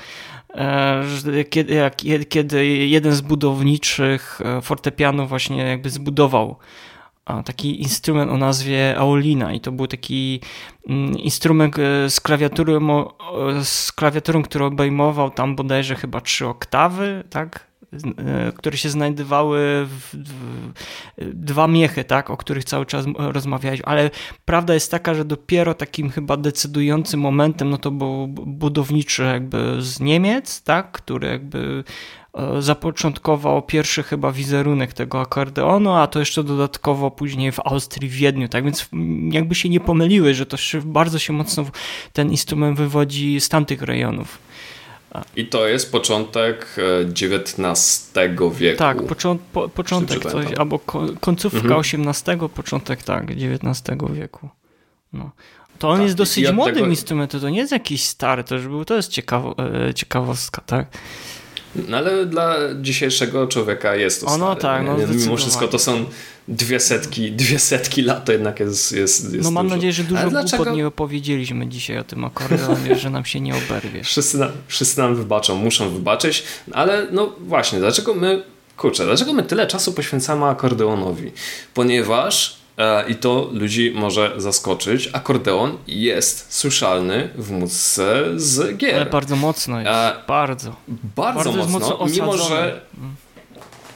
[0.55, 6.57] e, kiedy, kiedy jeden z budowniczych fortepianu właśnie jakby zbudował
[7.45, 10.41] taki instrument o nazwie Aulina i to był taki
[10.89, 12.79] mm, instrument e, z klawiatury,
[13.63, 17.69] z klawiaturą, który obejmował tam bodajże chyba trzy oktawy, tak?
[17.93, 20.17] E, które się znajdowały w,
[21.19, 24.11] dwa miechy, tak, o których cały czas rozmawialiśmy, ale
[24.45, 30.01] prawda jest taka, że dopiero takim chyba decydującym momentem, no to był budowniczy jakby z
[30.01, 31.85] Niemiec, tak, który jakby
[32.28, 32.28] E,
[32.59, 38.49] zapoczątkował pierwszy chyba wizerunek tego akordeonu, a to jeszcze dodatkowo później w Austrii, w Wiedniu,
[38.49, 38.89] tak więc
[39.31, 41.65] jakby się nie pomyliły, że to bardzo się mocno
[42.13, 44.39] ten instrument wywodzi z tamtych rejonów.
[45.37, 46.77] I to jest początek
[47.11, 48.79] XIX e, wieku.
[48.79, 50.79] Tak, począ po, początek coś, albo
[51.21, 51.81] końcówka mhm.
[51.81, 54.49] XVIII, początek tak, XIX wieku.
[55.13, 55.31] No.
[55.79, 56.87] To on tak, jest dosyć młodym tego...
[56.87, 59.55] instrumentem, to nie jest jakiś stary, to, już był, to jest ciekawo,
[59.89, 60.87] e, ciekawostka, tak?
[61.89, 64.61] No ale dla dzisiejszego człowieka jest to ono, stare.
[64.61, 66.05] tak, no, Mimo wszystko to są
[66.49, 69.77] dwie setki, dwie setki lat, to jednak jest, jest, jest No mam dużo.
[69.77, 74.05] nadzieję, że dużo głupot nie opowiedzieliśmy dzisiaj o tym akordeonie, że nam się nie oberwie.
[74.13, 78.43] Wszyscy, na, wszyscy nam wybaczą, muszą wybaczyć, ale no właśnie, dlaczego my,
[78.77, 81.33] kurczę, dlaczego my tyle czasu poświęcamy akordeonowi?
[81.75, 82.57] Ponieważ
[83.09, 85.11] i to ludzi może zaskoczyć.
[85.13, 88.95] Akordeon jest słyszalny w muzyce z gier.
[88.95, 89.91] Ale bardzo mocno jest.
[89.93, 90.77] E, bardzo.
[91.17, 92.81] Bardzo, bardzo mocno, mocno mimo że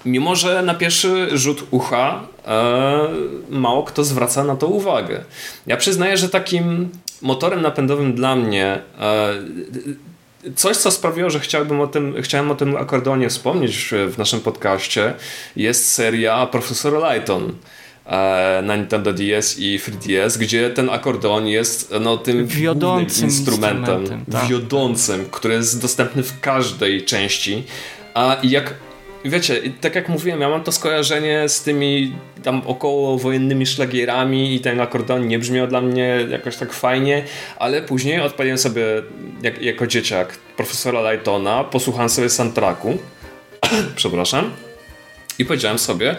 [0.04, 3.08] mimo że na pierwszy rzut ucha e,
[3.50, 5.24] mało kto zwraca na to uwagę.
[5.66, 6.88] Ja przyznaję, że takim
[7.22, 9.34] motorem napędowym dla mnie e,
[10.56, 15.14] Coś, co sprawiło, że chciałbym o tym, chciałem o tym akordeonie wspomnieć w naszym podcaście,
[15.56, 17.52] jest seria Profesor Lighton.
[18.06, 24.32] E, na Nintendo DS i 3DS, gdzie ten akordeon jest no, tym wiodącym instrumentem, instrumentem
[24.32, 24.48] tak.
[24.48, 27.64] wiodącym, który jest dostępny w każdej części.
[28.14, 28.74] A jak
[29.24, 32.12] wiecie, tak jak mówiłem, ja mam to skojarzenie z tymi
[32.42, 37.24] tam okołowojennymi szlagierami i ten akordeon nie brzmiał dla mnie jakoś tak fajnie,
[37.58, 38.84] ale później odpaliłem sobie
[39.42, 42.98] jak, jako dzieciak profesora Lightona, posłuchałem sobie soundtracku,
[43.96, 44.50] przepraszam,
[45.38, 46.16] i powiedziałem sobie,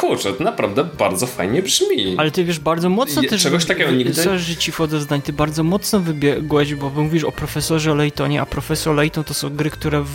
[0.00, 2.14] kurczę, to naprawdę bardzo fajnie brzmi.
[2.18, 3.42] Ale ty wiesz, bardzo mocno też...
[3.42, 4.14] Czegoś takiego nigdy...
[4.14, 8.46] Sorry, że ci wchodzę zdań, ty bardzo mocno wybiegłeś, bo mówisz o profesorze Laytonie, a
[8.46, 10.08] profesor Layton to są gry, które w,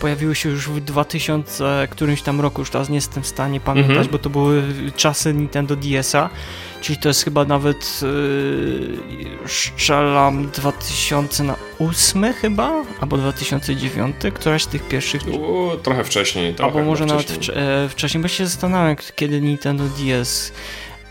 [0.00, 3.96] pojawiły się już w 2000 którymś tam roku, już teraz nie jestem w stanie pamiętać,
[3.96, 4.12] mm -hmm.
[4.12, 4.62] bo to były
[4.96, 6.30] czasy Nintendo DS-a,
[6.80, 15.22] czyli to jest chyba nawet yy, strzelam 2008 chyba, albo 2009, któraś z tych pierwszych.
[15.26, 16.54] U, trochę wcześniej.
[16.54, 17.38] Trochę albo może wcześniej.
[17.38, 20.52] nawet w, e, wcześniej, bo się zastanawiam, kiedy Nintendo DS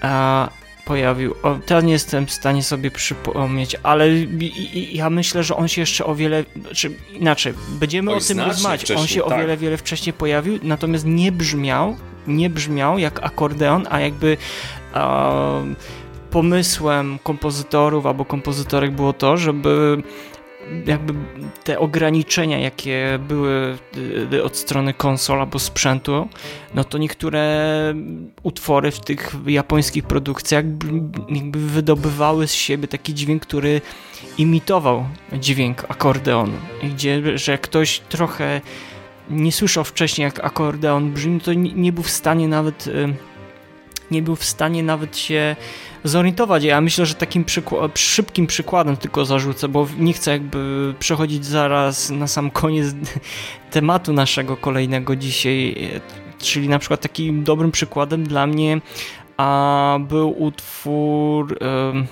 [0.02, 0.50] a,
[0.86, 1.36] pojawił.
[1.44, 4.10] O, teraz nie jestem w stanie sobie przypomnieć, ale
[4.92, 8.92] ja myślę, że on się jeszcze o wiele, czy inaczej, będziemy Oj, o tym rozmawiać.
[8.92, 9.32] On się tak.
[9.32, 11.98] o wiele, wiele wcześniej pojawił, natomiast nie brzmiał,
[12.28, 14.38] nie brzmiał jak akordeon, a jakby
[16.32, 20.04] pomysłem kompozytorów albo kompozytorek było to, żeby
[20.86, 21.14] jakby
[21.64, 23.78] te ograniczenia, jakie były
[24.34, 26.28] y, od strony konsol albo sprzętu,
[26.74, 27.94] no to niektóre
[28.44, 30.66] utwory w tych japońskich produkcjach
[31.30, 33.82] jakby wydobywały z siebie taki dźwięk, który
[34.38, 36.58] imitował dźwięk akordeonu.
[36.84, 38.62] Gdzie, że ktoś trochę
[39.30, 43.14] nie słyszał wcześniej, jak akordeon brzmi, to nie był w stanie nawet y,
[44.12, 45.56] nie był w stanie nawet się
[46.04, 46.64] zorientować.
[46.64, 47.46] Ja myślę, że takim
[47.96, 52.88] szybkim przykładem tylko zarzucę, bo nie chcę jakby przechodzić zaraz na sam koniec
[53.72, 55.76] tematu naszego kolejnego dzisiaj,
[56.38, 58.82] czyli na przykład takim dobrym przykładem dla mnie
[59.38, 62.08] a był utwór um,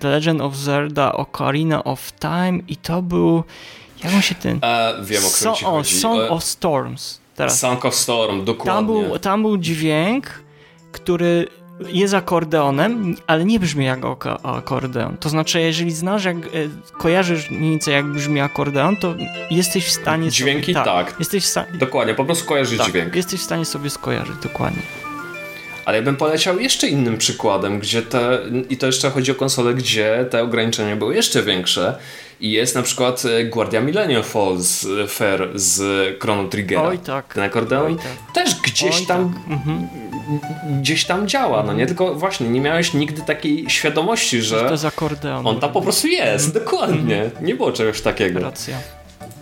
[0.00, 3.44] The Legend of Zelda Ocarina of Time i to był
[4.04, 4.58] jak on się ten...
[4.62, 7.20] E, wiem o którym so, o, Song of Storms.
[7.34, 7.60] Teraz.
[7.60, 8.72] Song of Storm, dokładnie.
[8.74, 10.43] Tam był, tam był dźwięk,
[10.94, 11.46] który
[11.88, 14.00] jest akordeonem, ale nie brzmi jak
[14.42, 15.16] akordeon.
[15.16, 16.40] To znaczy, jeżeli znasz, jak e,
[16.98, 19.14] kojarzysz mniej więcej jak brzmi akordeon, to
[19.50, 21.14] jesteś w stanie Dźwięki sobie, tak.
[21.18, 21.44] Jesteś
[21.78, 23.16] Dokładnie, po prostu kojarzysz tak, dźwięk.
[23.16, 24.82] Jesteś w stanie sobie skojarzyć, dokładnie.
[25.84, 28.38] Ale ja bym poleciał jeszcze innym przykładem, gdzie te,
[28.70, 31.98] i to jeszcze chodzi o konsole, gdzie te ograniczenia były jeszcze większe.
[32.40, 35.82] I jest na przykład e, Guardia Millennium Falls e, Fair z
[36.22, 36.82] Chrono Triggera.
[36.82, 37.34] Oj tak.
[37.34, 38.32] Ten akordeon Oj, tak.
[38.34, 39.52] też gdzieś Oj, tam tak.
[39.52, 39.88] mhm.
[40.80, 41.86] gdzieś tam działa, no nie?
[41.86, 45.46] Tylko właśnie nie miałeś nigdy takiej świadomości, że to jest akordeon.
[45.46, 46.64] On tam po prostu jest, mhm.
[46.64, 47.30] dokładnie.
[47.40, 48.40] Nie było czegoś takiego.
[48.40, 48.78] Racja.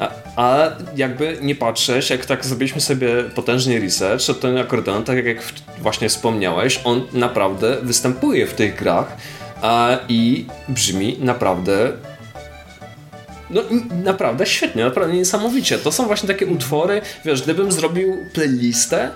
[0.03, 5.25] A, a, jakby nie patrzeć, jak tak zrobiliśmy sobie potężny research, to ten akordeon, tak
[5.25, 5.39] jak
[5.79, 9.17] właśnie wspomniałeś, on naprawdę występuje w tych grach
[9.63, 11.93] a, i brzmi naprawdę
[13.51, 13.63] no
[14.05, 15.79] naprawdę świetnie, naprawdę niesamowicie.
[15.79, 19.11] To są właśnie takie utwory, wiesz, gdybym zrobił playlistę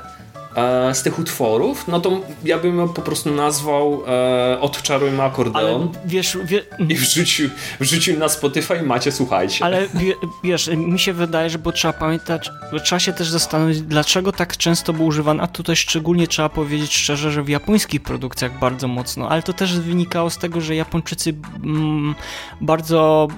[0.56, 5.82] e, z tych utworów, no to ja bym ją po prostu nazwał e, Odczarujmy akordeon.
[5.82, 6.62] Ale wiesz, wie...
[6.88, 9.64] I wrzucił, wrzucił na Spotify macie, słuchajcie.
[9.64, 10.14] Ale wie,
[10.44, 12.50] wiesz, mi się wydaje, że bo trzeba pamiętać,
[12.84, 17.32] trzeba się też zastanowić, dlaczego tak często był używany, a tutaj szczególnie trzeba powiedzieć szczerze,
[17.32, 22.14] że w japońskich produkcjach bardzo mocno, ale to też wynikało z tego, że Japończycy mm,
[22.60, 23.28] bardzo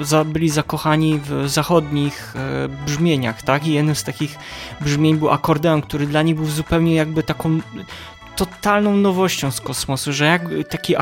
[0.00, 3.66] e, za, byli zakochani w zachodnich e, brzmieniach, tak?
[3.66, 4.38] I jednym z takich
[4.80, 7.60] brzmień był akordeon, który dla nich był zupełnie jakby taką
[8.36, 11.00] totalną nowością z kosmosu, że jak taki e,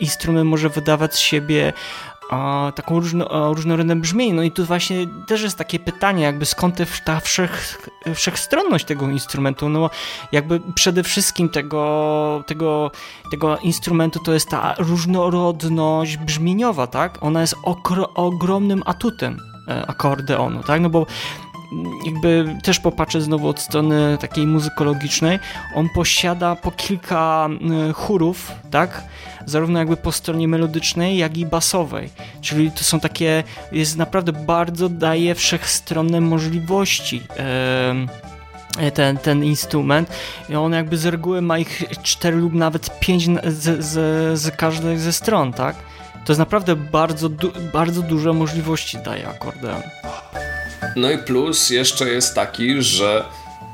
[0.00, 1.72] instrument może wydawać z siebie
[2.30, 4.34] a, taką różno, różnorodne brzmienie.
[4.34, 7.78] No i tu właśnie też jest takie pytanie, jakby skąd ta wszech,
[8.14, 9.68] wszechstronność tego instrumentu.
[9.68, 9.90] No
[10.32, 12.90] jakby przede wszystkim tego, tego,
[13.30, 17.18] tego instrumentu to jest ta różnorodność brzmieniowa, tak?
[17.20, 17.54] Ona jest
[18.14, 20.80] ogromnym atutem e, akordeonu, tak?
[20.80, 21.06] No bo
[22.06, 25.38] jakby też popatrzę znowu od strony takiej muzykologicznej,
[25.74, 27.48] on posiada po kilka
[27.90, 29.02] y, chórów, tak?
[29.46, 32.10] Zarówno jakby po stronie melodycznej, jak i basowej.
[32.40, 37.22] Czyli to są takie, jest naprawdę bardzo daje wszechstronne możliwości.
[38.94, 40.10] ten, ten instrument
[40.48, 44.98] i on jakby z reguły ma ich cztery lub nawet pięć z, z, z każdej
[44.98, 45.76] ze stron, tak?
[46.24, 49.82] To jest naprawdę bardzo, du bardzo duże możliwości daje akordeon.
[50.96, 53.24] No i plus jeszcze jest taki, że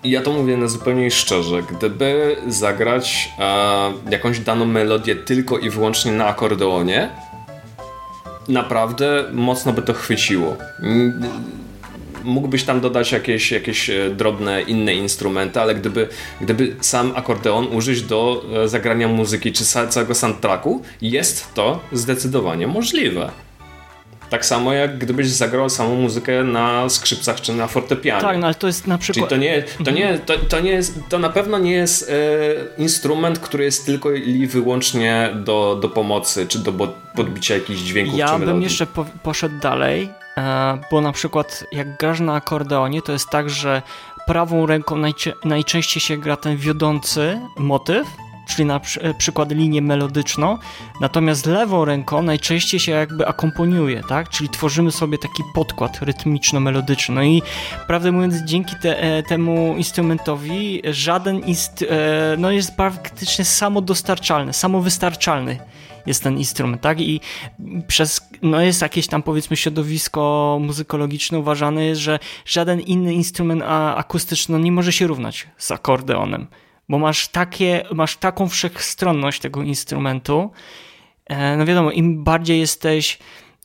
[0.05, 6.13] ja to mówię na zupełnie szczerze, gdyby zagrać e, jakąś daną melodię tylko i wyłącznie
[6.13, 7.11] na akordeonie,
[8.49, 10.57] naprawdę mocno by to chwyciło.
[12.25, 16.09] Mógłbyś tam dodać jakieś, jakieś e, drobne inne instrumenty, ale gdyby,
[16.41, 23.31] gdyby sam akordeon użyć do e, zagrania muzyki czy całego soundtracku, jest to zdecydowanie możliwe.
[24.35, 28.23] Tak samo jak gdybyś zagrał samą muzykę na skrzypcach czy na fortepianie.
[28.23, 29.29] Tak, no ale to jest na przykład...
[29.29, 32.83] Czyli to nie, to nie, to, to nie jest, to na pewno nie jest e,
[32.83, 36.73] instrument, który jest tylko i wyłącznie do, do pomocy, czy do
[37.17, 42.21] podbicia jakichś dźwięków ja bym jeszcze po, poszedł dalej, e, bo na przykład jak grasz
[42.21, 43.83] na akordeonie, to jest tak, że
[44.27, 44.97] prawą ręką
[45.45, 48.07] najczęściej się gra ten wiodący motyw,
[48.47, 50.59] czyli na przy, przykład linię melodyczną,
[51.01, 54.29] natomiast lewą ręką najczęściej się jakby akomponiuje, tak?
[54.29, 57.15] Czyli tworzymy sobie taki podkład rytmiczno-melodyczny.
[57.15, 57.43] No i
[57.87, 65.59] prawdę mówiąc, dzięki te, e, temu instrumentowi żaden inst, e, no jest praktycznie samodostarczalny, samowystarczalny
[66.07, 67.01] jest ten instrument, tak?
[67.01, 67.21] I
[67.87, 73.63] przez, no jest jakieś tam powiedzmy środowisko muzykologiczne uważane jest, że żaden inny instrument
[73.97, 76.47] akustyczny no, nie może się równać z akordeonem
[76.89, 80.51] bo masz, takie, masz taką wszechstronność tego instrumentu.
[81.27, 83.19] E, no wiadomo, im bardziej jesteś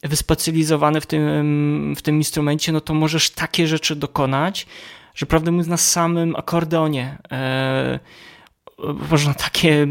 [0.03, 4.67] wyspecjalizowany w tym, w tym instrumencie, no to możesz takie rzeczy dokonać,
[5.15, 7.99] że prawdę mówiąc na samym akordeonie e,
[9.11, 9.87] można takie e,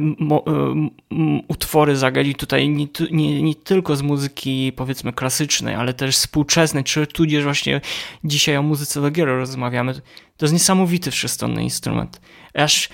[1.48, 7.06] utwory zagrać tutaj nie, nie, nie, tylko z muzyki powiedzmy klasycznej, ale też współczesnej, czy
[7.06, 7.80] tudzież właśnie
[8.24, 9.94] dzisiaj o muzyce do gier rozmawiamy.
[10.36, 12.20] To jest niesamowity wszechstronny instrument.
[12.54, 12.88] Aż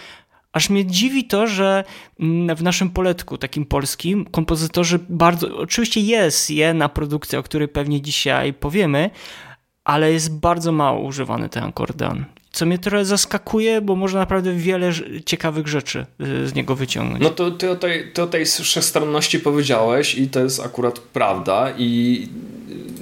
[0.54, 1.84] Aż mnie dziwi to, że
[2.20, 8.00] mm, w naszym poletku takim polskim kompozytorzy bardzo, oczywiście jest jedna produkcja, o której pewnie
[8.00, 9.10] dzisiaj powiemy,
[9.84, 12.24] ale jest bardzo mało używany ten akordeon.
[12.54, 14.92] Co mnie trochę zaskakuje, bo można naprawdę wiele
[15.26, 17.22] ciekawych rzeczy y, z niego wyciągnąć.
[17.22, 21.74] No to ty o tej, ty o tej wszechstronności powiedziałeś i to jest akurat prawda
[21.78, 22.28] i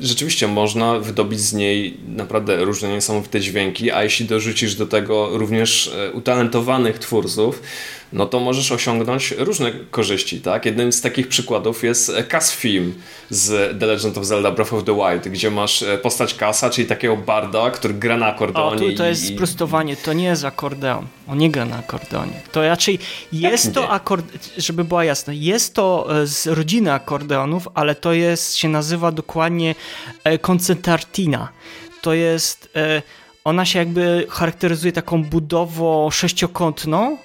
[0.01, 5.91] rzeczywiście można wydobyć z niej naprawdę różne niesamowite dźwięki, a jeśli dorzucisz do tego również
[5.97, 7.63] e, utalentowanych twórców,
[8.13, 10.67] no to możesz osiągnąć różne korzyści, tak?
[10.67, 12.95] Jednym z takich przykładów jest Cass Film
[13.31, 16.89] z The Legend of Zelda Breath of the Wild, gdzie masz e, postać Kasa, czyli
[16.89, 18.87] takiego barda, który gra na akordeonie.
[18.87, 19.35] O, tu to jest i...
[19.35, 21.07] sprostowanie, to nie jest akordeon.
[21.29, 22.41] On nie gra na akordeonie.
[22.53, 22.99] To raczej
[23.33, 28.57] jest to akordeon, żeby była jasna, jest to e, z rodziny akordeonów, ale to jest,
[28.57, 29.75] się nazywa dokładnie
[30.25, 31.49] e, koncertina.
[32.03, 32.69] To jest,
[33.45, 37.19] ona się jakby charakteryzuje taką budową sześciokątną,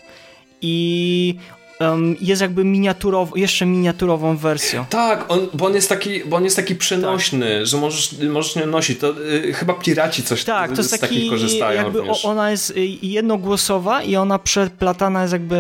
[0.62, 1.36] i
[1.80, 4.86] um, jest jakby miniaturow, jeszcze miniaturową wersją.
[4.90, 7.68] Tak, on, bo, on jest taki, bo on jest taki przenośny, tak.
[7.68, 9.00] że możesz, możesz nie nosić.
[9.00, 11.84] To y, chyba piraci coś tak, to z taki, takich korzystają.
[11.84, 15.56] Jakby ona jest y, jednogłosowa i ona przeplatana jest jakby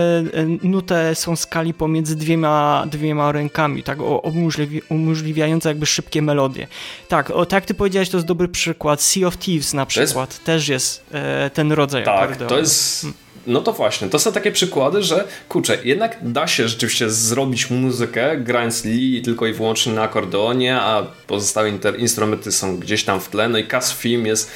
[0.63, 6.67] y, nutę są skali pomiędzy dwiema, dwiema rękami, tak umożliwi, umożliwiająca jakby szybkie melodie.
[7.07, 9.01] Tak, o, tak jak ty powiedziałeś, to jest dobry przykład.
[9.01, 10.43] Sea of Thieves na przykład jest...
[10.43, 12.49] też jest e, ten rodzaj Tak, akordeonu.
[12.49, 13.01] to jest...
[13.01, 13.26] Hmm.
[13.47, 18.37] No to właśnie, to są takie przykłady, że kurczę, jednak da się rzeczywiście zrobić muzykę
[18.37, 23.49] grając li tylko i wyłącznie na akordeonie, a pozostałe instrumenty są gdzieś tam w tle.
[23.49, 24.51] No i Cass Film jest,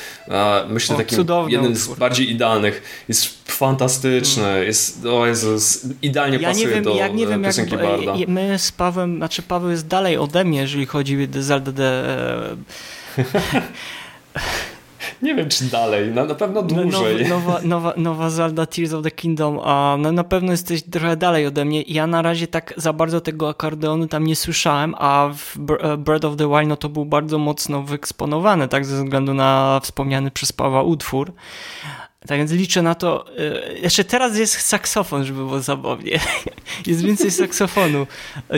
[0.69, 3.03] myślę, o, takim jednym z bardziej idealnych.
[3.07, 4.63] Jest fantastyczny, hmm.
[4.63, 8.13] jest, o Jezus, idealnie ja pasuje nie wiem, do ja nie wiem, piosenki jak, Barda.
[8.27, 11.17] My z Pawłem, znaczy Paweł jest dalej ode mnie, jeżeli chodzi
[11.53, 12.03] o The...
[15.21, 17.27] Nie wiem, czy dalej, na, na pewno dłużej.
[17.29, 21.47] Nowa, nowa, nowa Zelda Tears of the Kingdom, a no, na pewno jesteś trochę dalej
[21.47, 21.81] ode mnie.
[21.81, 26.25] Ja na razie tak za bardzo tego akordeonu tam nie słyszałem, a w e, Bird
[26.25, 30.51] of the Wild no, to był bardzo mocno wyeksponowany, tak, ze względu na wspomniany przez
[30.51, 31.33] Pawła utwór.
[32.27, 33.25] Tak więc liczę na to.
[33.37, 36.19] E, jeszcze teraz jest saksofon, żeby było zabawnie.
[36.87, 38.07] Jest więcej saksofonu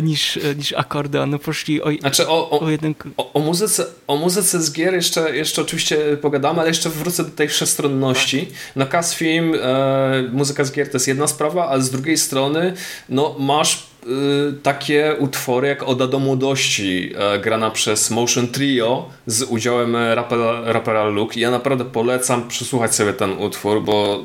[0.02, 1.40] niż, niż akordeonu.
[1.40, 2.96] Poszli o, znaczy o, o, o, jeden...
[3.18, 7.30] o, o, muzyce, o muzyce z gier jeszcze, jeszcze oczywiście pogadamy, ale jeszcze wrócę do
[7.30, 8.46] tej wszechstronności.
[8.46, 8.56] Tak.
[8.76, 12.74] No Cas Film, e, muzyka z gier to jest jedna sprawa, a z drugiej strony
[13.10, 13.93] no, masz
[14.64, 21.06] takie utwory jak Oda do młodości, e, grana przez Motion Trio z udziałem rapera, rapera
[21.06, 21.40] Luke.
[21.40, 24.24] Ja naprawdę polecam przesłuchać sobie ten utwór, bo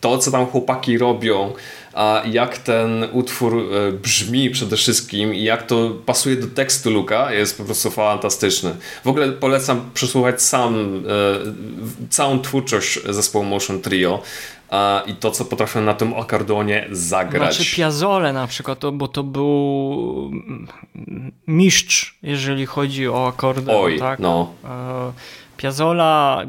[0.00, 1.52] to, co tam chłopaki robią,
[1.94, 7.32] a jak ten utwór e, brzmi przede wszystkim i jak to pasuje do tekstu Luka
[7.32, 8.76] jest po prostu fantastyczny.
[9.04, 14.22] W ogóle polecam przesłuchać sam e, całą twórczość zespołu Motion Trio
[15.06, 17.56] i to, co potrafią na tym akordeonie zagrać.
[17.56, 20.30] Znaczy Piazole na przykład, bo to był
[21.46, 23.84] mistrz, jeżeli chodzi o akordeon.
[23.84, 24.18] Oj, tak?
[24.18, 24.52] no.
[24.64, 25.12] E,
[25.56, 26.44] Piazzola,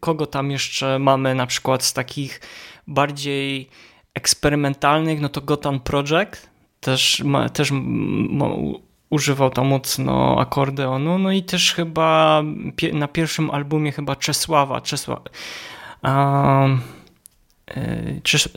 [0.00, 2.40] kogo tam jeszcze mamy na przykład z takich
[2.86, 3.68] bardziej
[4.14, 6.50] eksperymentalnych, no to Gotan Project
[6.80, 8.46] też, ma, też ma,
[9.10, 12.42] używał tam mocno akordeonu, no i też chyba
[12.92, 15.18] na pierwszym albumie chyba Czesława, Czesław,
[16.02, 16.80] um,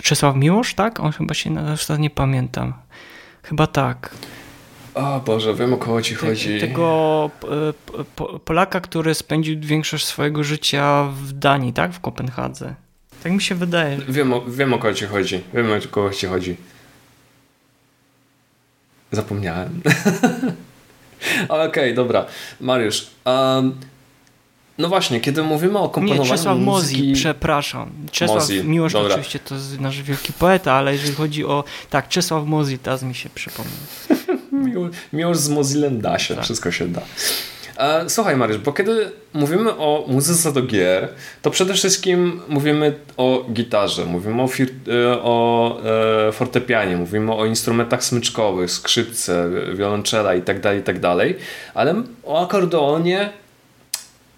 [0.03, 0.99] Czesław Miłosz, tak?
[0.99, 2.73] On chyba się nazywa, nie pamiętam.
[3.43, 4.15] Chyba tak.
[4.93, 6.59] O Boże, wiem o kogo ci chodzi.
[6.59, 7.29] Tego
[8.45, 11.93] Polaka, który spędził większość swojego życia w Danii, tak?
[11.93, 12.75] W Kopenhadze.
[13.23, 13.97] Tak mi się wydaje.
[14.09, 15.41] Wiem, wiem o kogo ci chodzi.
[15.53, 16.55] Wiem o kogo ci chodzi.
[19.11, 19.81] Zapomniałem.
[21.49, 22.25] Okej, okay, dobra.
[22.61, 23.75] Mariusz, um,
[24.77, 27.01] no właśnie, kiedy mówimy o komponowaniu Nie, Czesław muzyki...
[27.01, 27.91] Mozi, przepraszam.
[28.11, 29.09] Czesław Mozi, Miłosz dobra.
[29.09, 31.63] oczywiście to jest nasz wielki poeta, ale jeżeli chodzi o...
[31.89, 33.77] Tak, Czesław Mozi, teraz mi się przypomniał.
[35.13, 36.43] Miłosz z Mozilem da się, tak.
[36.43, 37.01] wszystko się da.
[38.07, 41.09] Słuchaj Mariusz, bo kiedy mówimy o muzyce do gier,
[41.41, 45.77] to przede wszystkim mówimy o gitarze, mówimy o, e, o
[46.27, 51.37] e, fortepianie, mówimy o instrumentach smyczkowych, skrzypce, wiolonczela itd., tak itd., tak
[51.73, 53.29] ale o akordeonie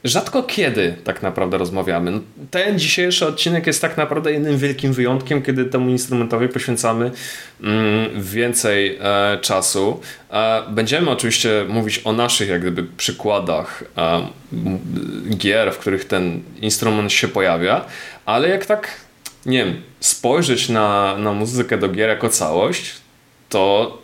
[0.04, 2.12] rzadko kiedy tak naprawdę rozmawiamy.
[2.12, 2.20] No,
[2.52, 7.12] ten dzisiejszy odcinek jest tak naprawdę jednym wielkim wyjątkiem, kiedy temu instrumentowi poświęcamy
[7.64, 10.00] mm, więcej e, czasu.
[10.32, 14.28] E, będziemy oczywiście mówić o naszych jak gdyby przykładach e,
[15.30, 17.86] gier, w których ten instrument się pojawia,
[18.26, 18.88] ale jak tak,
[19.45, 22.93] nie wiem, spojrzeć na, na muzykę do gier jako całość,
[23.50, 23.97] to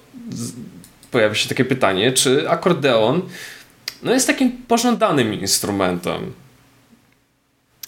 [1.12, 3.22] pojawia się takie pytanie, czy akordeon
[4.06, 6.34] no jest takim pożądanym instrumentem.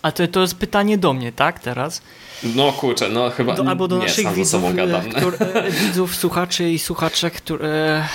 [0.01, 2.01] A to, to jest pytanie do mnie, tak, teraz?
[2.43, 6.79] No kurczę, no chyba do, Albo do nie, naszych widzów, e, które, widzów, słuchaczy i
[6.79, 8.05] słuchaczek, które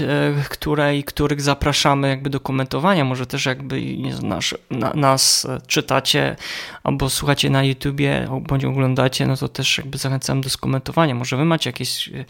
[0.00, 3.04] e, której, których zapraszamy jakby do komentowania.
[3.04, 6.36] Może też jakby nie znasz, na, nas czytacie
[6.84, 11.14] albo słuchacie na YouTubie bądź oglądacie, no to też jakby zachęcam do skomentowania.
[11.14, 12.24] Może wy macie jakieś e,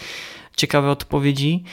[0.56, 1.64] ciekawe odpowiedzi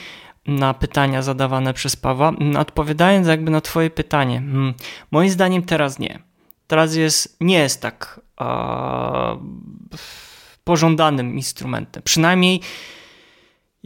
[0.46, 2.32] na pytania zadawane przez Pawła.
[2.58, 4.74] Odpowiadając jakby na twoje pytanie, hmm,
[5.10, 6.18] moim zdaniem teraz nie.
[6.66, 8.20] Teraz jest, nie jest tak
[10.64, 12.02] pożądanym instrumentem.
[12.02, 12.60] Przynajmniej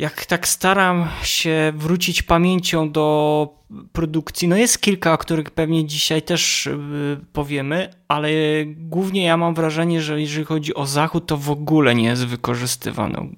[0.00, 3.48] jak tak staram się wrócić pamięcią do
[3.92, 6.76] produkcji, no jest kilka, o których pewnie dzisiaj też y,
[7.32, 8.30] powiemy, ale
[8.66, 13.36] głównie ja mam wrażenie, że jeżeli chodzi o zachód, to w ogóle nie jest wykorzystywany.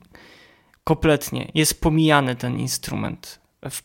[0.84, 1.50] Kompletnie.
[1.54, 3.82] Jest pomijany ten instrument w,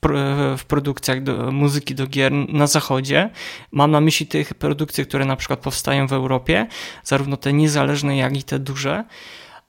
[0.58, 3.30] w produkcjach do, muzyki do gier na zachodzie.
[3.72, 6.68] Mam na myśli tych produkcji, które na przykład powstają w Europie,
[7.04, 9.04] zarówno te niezależne, jak i te duże.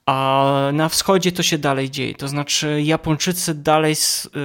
[0.07, 2.14] A na wschodzie to się dalej dzieje.
[2.14, 3.95] To znaczy, Japończycy dalej,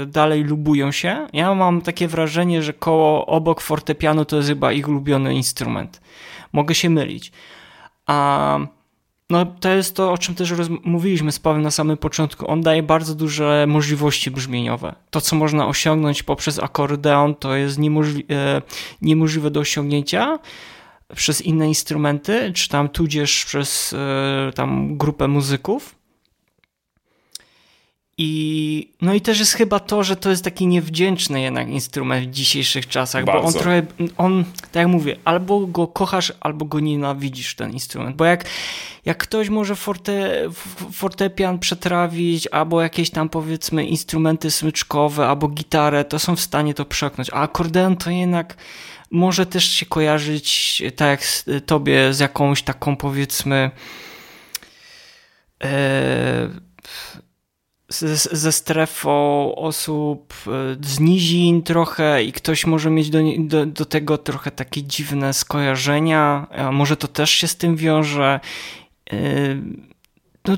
[0.08, 1.28] dalej lubują się.
[1.34, 6.02] Ja mam takie wrażenie, że koło obok fortepianu to jest chyba ich ulubiony instrument.
[6.54, 7.32] Mogę się mylić.
[8.06, 8.60] A
[9.30, 10.53] no, to jest to, o czym też
[10.84, 12.51] mówiliśmy z Pawłem na samym początku.
[12.51, 14.95] On daje bardzo duże możliwości brzmieniowe.
[15.09, 18.61] To, co można osiągnąć poprzez akordeon, to jest niemożli e,
[19.01, 20.39] niemożliwe do osiągnięcia
[21.15, 25.95] przez inne instrumenty, czy tam tudzież przez e, tam grupę muzyków.
[28.26, 32.32] I, no i też jest chyba to, że to jest taki niewdzięczny jednak instrument w
[32.32, 33.41] dzisiejszych czasach, Bardzo.
[33.41, 33.86] bo on trochę,
[34.17, 38.45] on, tak jak mówię, albo go kochasz, albo go nienawidzisz, ten instrument, bo jak,
[39.05, 40.43] jak ktoś może forte,
[40.91, 46.86] fortepian przetrawić, albo jakieś tam powiedzmy instrumenty smyczkowe, albo gitarę, to są w stanie to
[46.86, 48.57] przekonać, a akordeon to jednak
[49.11, 51.21] może też się kojarzyć, tak jak
[51.65, 53.71] tobie, z jakąś taką powiedzmy
[55.63, 56.49] e,
[57.90, 60.52] ze strefą osób e,
[60.86, 66.48] z nizin trochę i ktoś może mieć do, do, do tego trochę takie dziwne skojarzenia,
[66.52, 68.40] a może to też się z tym wiąże.
[69.12, 69.18] E,
[70.48, 70.58] no,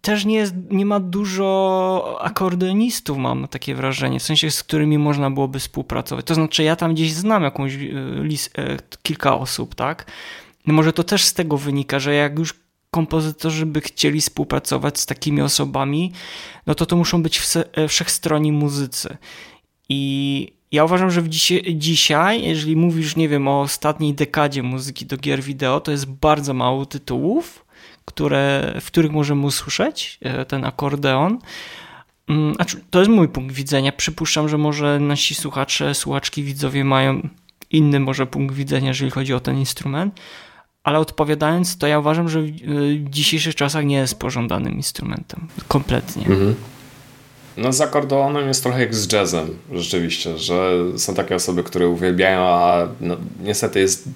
[0.00, 5.30] też nie, jest, nie ma dużo akordeonistów, mam takie wrażenie, w sensie z którymi można
[5.30, 6.26] byłoby współpracować.
[6.26, 7.78] To znaczy, ja tam gdzieś znam jakąś e,
[8.22, 8.54] list,
[9.02, 10.06] kilka osób, tak?
[10.66, 12.65] No może to też z tego wynika, że jak już
[12.96, 16.12] kompozytorzy by chcieli współpracować z takimi osobami,
[16.66, 17.42] no to to muszą być
[17.72, 19.16] e, wszechstronni muzycy.
[19.88, 25.16] I ja uważam, że dzisiaj, dzisiaj, jeżeli mówisz, nie wiem, o ostatniej dekadzie muzyki do
[25.16, 27.66] gier wideo, to jest bardzo mało tytułów,
[28.04, 31.38] które, w których możemy usłyszeć e, ten akordeon.
[32.28, 32.56] Mm,
[32.90, 33.92] to jest mój punkt widzenia.
[33.92, 37.28] Przypuszczam, że może nasi słuchacze, słuchaczki, widzowie mają
[37.70, 40.20] inny może punkt widzenia, jeżeli chodzi o ten instrument,
[40.86, 45.48] ale odpowiadając, to ja uważam, że w dzisiejszych czasach nie jest pożądanym instrumentem.
[45.68, 46.26] Kompletnie.
[46.26, 46.54] Mhm.
[47.56, 52.40] No z akordeonem jest trochę jak z jazzem, rzeczywiście, że są takie osoby, które uwielbiają,
[52.40, 54.08] a no, niestety jest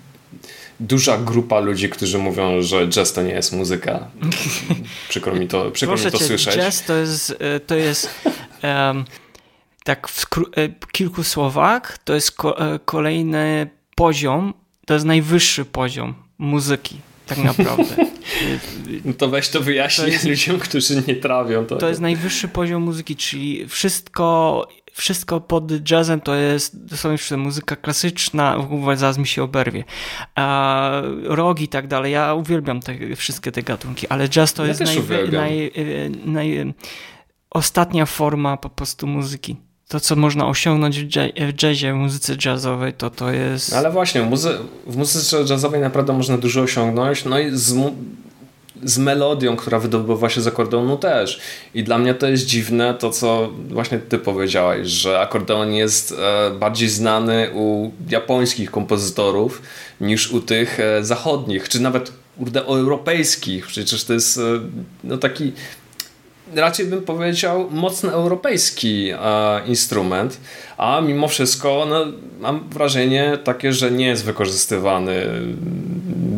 [0.81, 4.09] duża grupa ludzi, którzy mówią, że jazz to nie jest muzyka.
[5.09, 6.55] Przykro mi to, przykro mi to cię, słyszeć.
[6.55, 8.11] Jazz to jest, e, to jest
[8.63, 9.05] um,
[9.85, 14.55] tak w e, kilku słowach, to jest ko e, kolejny poziom,
[14.87, 17.97] to jest najwyższy poziom muzyki, tak naprawdę.
[19.05, 21.67] No to weź to wyjaśnij to ludziom, którzy nie trawią.
[21.67, 27.77] To, to jest najwyższy poziom muzyki, czyli wszystko, wszystko pod jazzem to jest dosłownie muzyka
[27.77, 28.57] klasyczna,
[28.95, 29.85] zaraz mi się oberwie,
[30.35, 32.13] a, rogi i tak dalej.
[32.13, 35.73] Ja uwielbiam te, wszystkie te gatunki, ale jazz to ja jest naj, naj,
[36.25, 36.75] naj,
[37.51, 39.57] ostatnia forma po prostu muzyki
[39.91, 43.73] to, co można osiągnąć w jazzie, w muzyce jazzowej, to to jest...
[43.73, 47.75] Ale właśnie, w, muzy w muzyce jazzowej naprawdę można dużo osiągnąć, no i z,
[48.83, 51.41] z melodią, która wydobywa się z akordeonu też.
[51.75, 56.51] I dla mnie to jest dziwne to, co właśnie ty powiedziałeś, że akordeon jest e,
[56.51, 59.63] bardziej znany u japońskich kompozytorów
[60.01, 63.67] niż u tych e, zachodnich, czy nawet kurde, europejskich.
[63.67, 64.43] Przecież to jest e,
[65.05, 65.53] no, taki
[66.55, 69.17] raczej bym powiedział mocno europejski e,
[69.67, 70.41] instrument,
[70.77, 72.07] a mimo wszystko no,
[72.41, 75.27] mam wrażenie takie, że nie jest wykorzystywany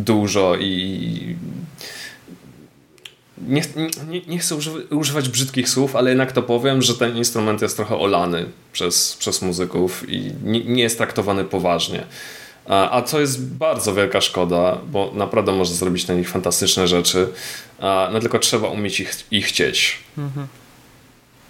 [0.04, 1.36] dużo i
[3.48, 3.62] nie,
[4.08, 4.56] nie, nie chcę
[4.90, 9.42] używać brzydkich słów, ale jednak to powiem, że ten instrument jest trochę olany przez, przez
[9.42, 12.04] muzyków i nie, nie jest traktowany poważnie.
[12.68, 17.28] A co jest bardzo wielka szkoda, bo naprawdę można zrobić na nich fantastyczne rzeczy,
[18.12, 19.98] no tylko trzeba umieć ich, ich chcieć.
[20.18, 20.46] Mhm.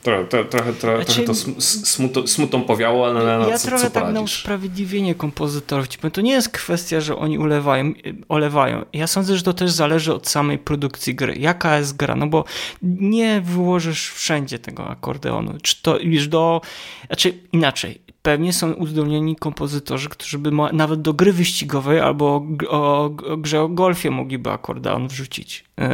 [0.03, 3.85] Trochę, trochę, trochę, trochę, Znaczy- to sm- smutą, smutą powiało, ale na Ja co, trochę
[3.85, 5.87] co tak na usprawiedliwienie kompozytorów.
[6.13, 7.93] To nie jest kwestia, że oni ulewają,
[8.29, 8.85] olewają.
[8.93, 11.35] Ja sądzę, że to też zależy od samej produkcji gry.
[11.39, 12.17] Jaka jest gra?
[12.17, 12.45] No bo
[12.83, 15.55] nie wyłożysz wszędzie tego akordeonu.
[15.63, 16.61] Czy to już do...
[17.07, 18.01] Znaczy inaczej.
[18.23, 23.63] Pewnie są uzdolnieni kompozytorzy, którzy by nawet do gry wyścigowej albo o, o, o grze
[23.63, 25.65] o golfie mogliby akordeon wrzucić.
[25.79, 25.87] Yy,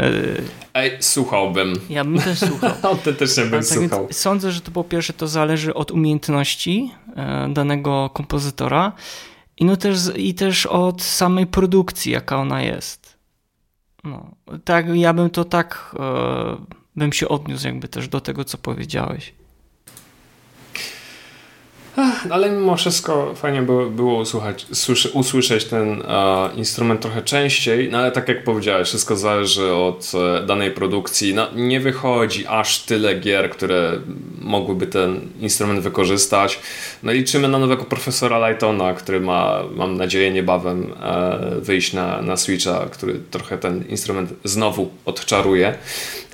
[0.75, 1.73] Ej, słuchałbym.
[1.91, 2.71] ja bym też słuchał.
[2.91, 4.09] Autentycznie bym Ale tak więc słuchał.
[4.11, 8.93] sądzę, że to po pierwsze to zależy od umiejętności e, danego kompozytora
[9.57, 13.19] i, no też, i też od samej produkcji, jaka ona jest.
[14.05, 14.31] No,
[14.65, 16.57] tak, ja bym to tak e,
[16.97, 19.35] bym się odniósł jakby też do tego, co powiedziałeś.
[22.31, 24.67] Ale mimo wszystko fajnie było, było usłuchać,
[25.13, 30.47] usłyszeć ten e, instrument trochę częściej, no ale tak jak powiedziałeś, wszystko zależy od e,
[30.47, 31.35] danej produkcji.
[31.35, 33.99] No, nie wychodzi aż tyle gier, które
[34.41, 36.61] mogłyby ten instrument wykorzystać.
[37.03, 42.37] No liczymy na nowego profesora Lightona, który ma, mam nadzieję, niebawem e, wyjść na, na
[42.37, 45.75] Switcha, który trochę ten instrument znowu odczaruje.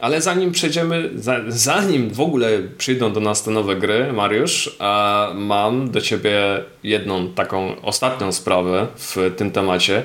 [0.01, 2.49] Ale zanim przejdziemy, za, zanim w ogóle
[2.79, 8.87] przyjdą do nas te nowe gry, Mariusz, a mam do ciebie jedną taką ostatnią sprawę
[8.97, 10.03] w tym temacie.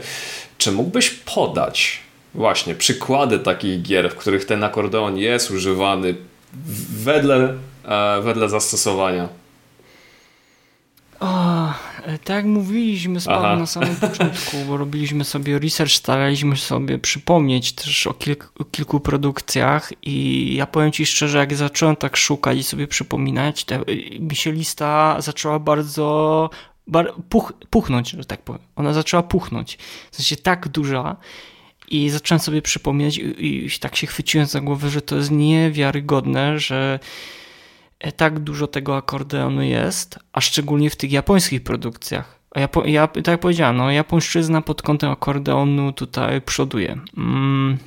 [0.58, 2.00] Czy mógłbyś podać
[2.34, 6.16] właśnie przykłady takich gier, w których ten akordeon jest używany
[7.04, 7.54] wedle,
[7.86, 9.39] e, wedle zastosowania?
[11.20, 11.68] O,
[12.04, 18.08] e, tak mówiliśmy z na samym początku, bo robiliśmy sobie research, staraliśmy sobie przypomnieć też
[18.08, 22.64] o, kilk, o kilku produkcjach i ja powiem Ci szczerze, jak zacząłem tak szukać i
[22.64, 23.66] sobie przypominać,
[24.20, 26.50] mi się lista zaczęła bardzo
[26.88, 28.62] bar, puch, puchnąć, że tak powiem.
[28.76, 29.78] Ona zaczęła puchnąć.
[30.12, 31.16] W sensie tak duża
[31.88, 36.60] i zacząłem sobie przypominać i, i tak się chwyciłem za głowę, że to jest niewiarygodne,
[36.60, 37.00] że
[38.16, 42.40] tak dużo tego akordeonu jest, a szczególnie w tych japońskich produkcjach.
[42.56, 46.98] Japo- ja, tak jak powiedziałem, no, japońszczyzna pod kątem akordeonu tutaj przoduje.
[47.18, 47.78] Mm.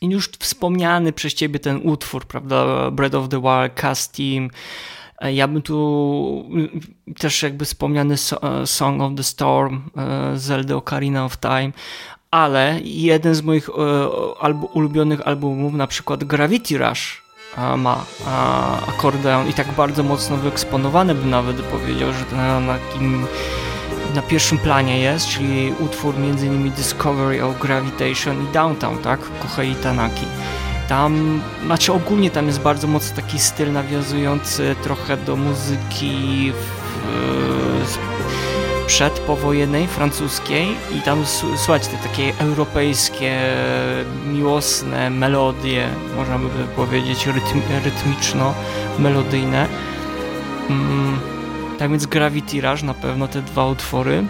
[0.00, 4.50] I już wspomniany przez ciebie ten utwór, prawda, Breath of the Wild, Cast Team,
[5.18, 6.50] E, ja bym tu
[7.08, 11.72] y, też jakby wspomniany e, Song of the Storm, e, Zelda Ocarina of Time,
[12.30, 13.72] ale jeden z moich e,
[14.72, 17.23] ulubionych albumów, na przykład Gravity Rush,
[17.76, 18.04] ma
[18.88, 23.26] akordeon i tak bardzo mocno wyeksponowany bym nawet powiedział, że na, na takim
[24.14, 26.70] na pierwszym planie jest, czyli utwór m.in.
[26.70, 29.20] Discovery of Gravitation i Downtown, tak?
[29.42, 30.26] Kohei Tanaki.
[30.88, 37.98] Tam, znaczy ogólnie tam jest bardzo mocno taki styl nawiązujący trochę do muzyki w, z-
[38.86, 40.66] przedpowojennej, francuskiej
[40.98, 43.40] i tam s- słuchać te takie europejskie,
[44.26, 49.66] miłosne melodie, można by powiedzieć rytm, rytmiczno-melodyjne.
[50.70, 51.18] Mm,
[51.78, 54.24] tak więc Gravity Rush na pewno te dwa utwory.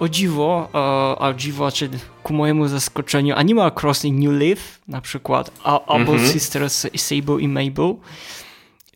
[0.00, 1.90] O dziwo, e, a dziwo, czy
[2.22, 6.32] ku mojemu zaskoczeniu Animal Crossing New Leaf na przykład, a, albo Mhm.
[6.32, 7.94] Sisters Sable i Mabel.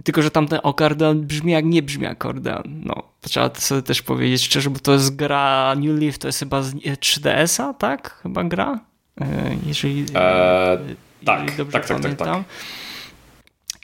[0.05, 2.63] Tylko, że tamten akordeon brzmi jak nie brzmi akordeon.
[2.85, 6.29] No, to trzeba to sobie też powiedzieć szczerze, bo to jest gra New Leaf, to
[6.29, 8.21] jest chyba z e, 3DS-a, tak?
[8.23, 8.81] Chyba gra?
[9.21, 10.79] E, Jeżeli, Eee,
[11.25, 12.27] tak, dobrze tak, tak, tak, pamiętam.
[12.27, 12.43] tak.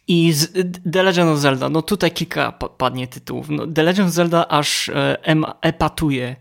[0.09, 0.53] I z
[0.93, 3.47] The Legend of Zelda, no tutaj kilka pa- padnie tytułów.
[3.49, 4.91] No, The Legend of Zelda aż
[5.63, 6.37] epatuje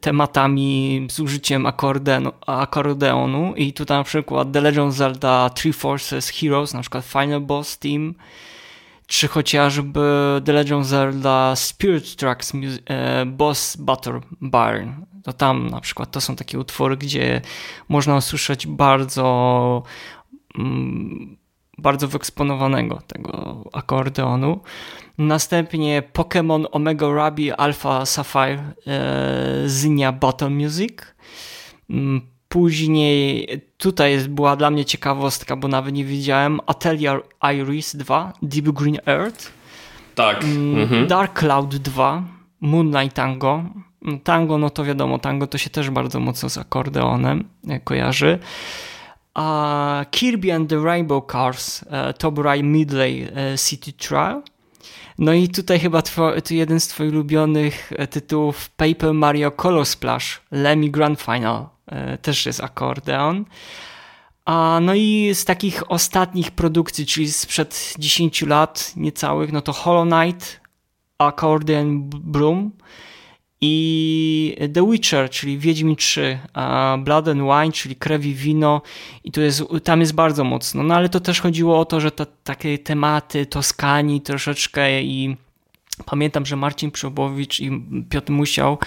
[0.00, 6.28] tematami z użyciem akordeonu, akordeonu i tutaj na przykład The Legend of Zelda Three Forces
[6.30, 8.14] Heroes, na przykład Final Boss Team,
[9.08, 10.00] czy chociażby
[10.44, 12.52] The Legend of Zelda Spirit Tracks
[12.86, 14.90] e, Boss Battle Barn.
[15.24, 17.40] To tam na przykład to są takie utwory, gdzie
[17.88, 19.82] można usłyszeć bardzo
[20.58, 21.36] mm,
[21.78, 24.60] bardzo wyeksponowanego tego akordeonu.
[25.18, 30.92] Następnie Pokémon Omega Ruby Alpha Sapphire e, Zynia Battle Music.
[32.48, 37.20] Później tutaj jest, była dla mnie ciekawostka, bo nawet nie wiedziałem Atelier
[37.54, 39.52] Iris 2 Deep Green Earth.
[40.14, 40.44] Tak.
[40.44, 41.06] Mm, Mhm.
[41.06, 42.22] Dark Cloud 2,
[42.60, 43.64] Moonlight Tango.
[44.04, 48.38] Mm, Tango, no to wiadomo, tango to się też bardzo mocno z akordeonem e, kojarzy.
[49.34, 54.42] A Kirby and the Rainbow Cars, e, Top Ray Midley e, City Trial.
[55.18, 60.40] No i tutaj chyba two, to jeden z twoich ulubionych tytułów Paper Mario Color Splash,
[60.50, 61.66] Lemmy Grand Final,
[62.22, 63.44] też jest akordeon.
[64.44, 70.08] A no i z takich ostatnich produkcji, czyli sprzed 10 lat niecałych, no to Hollow
[70.08, 70.60] Knight,
[71.18, 72.70] Accordion Broom
[73.60, 76.38] i The Witcher, czyli Wiedźmin 3,
[76.98, 78.82] Blood and Wine, czyli krew i wino
[79.24, 82.10] i tu jest, tam jest bardzo mocno, no ale to też chodziło o to, że
[82.10, 85.36] to takie tematy Toskanii troszeczkę i
[86.04, 88.78] pamiętam, że Marcin Przybowicz i Piotr Musiał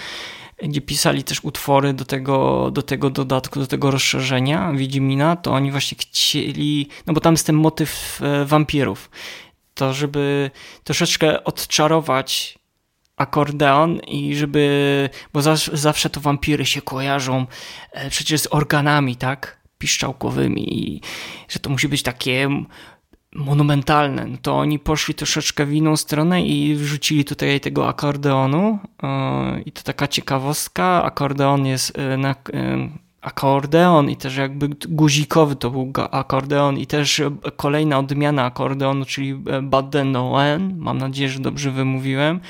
[0.68, 5.70] gdzie pisali też utwory do tego, do tego dodatku, do tego rozszerzenia Wiedźmina, to oni
[5.70, 9.10] właśnie chcieli, no bo tam jest ten motyw e, wampirów,
[9.74, 10.50] to żeby
[10.84, 12.58] troszeczkę odczarować
[13.16, 15.42] akordeon i żeby, bo
[15.72, 17.46] zawsze to wampiry się kojarzą
[17.92, 19.62] e, przecież z organami, tak?
[19.78, 21.00] Piszczałkowymi i
[21.48, 22.48] że to musi być takie
[23.34, 24.26] monumentalne.
[24.26, 29.72] No to oni poszli troszeczkę w inną stronę i wrzucili tutaj tego akordeonu e, i
[29.72, 31.02] to taka ciekawostka.
[31.04, 32.34] Akordeon jest e, na
[33.20, 37.22] akordeon i też jakby guzikowy to był akordeon i też
[37.56, 42.40] kolejna odmiana akordeonu, czyli Baden Noen, mam nadzieję, że dobrze wymówiłem,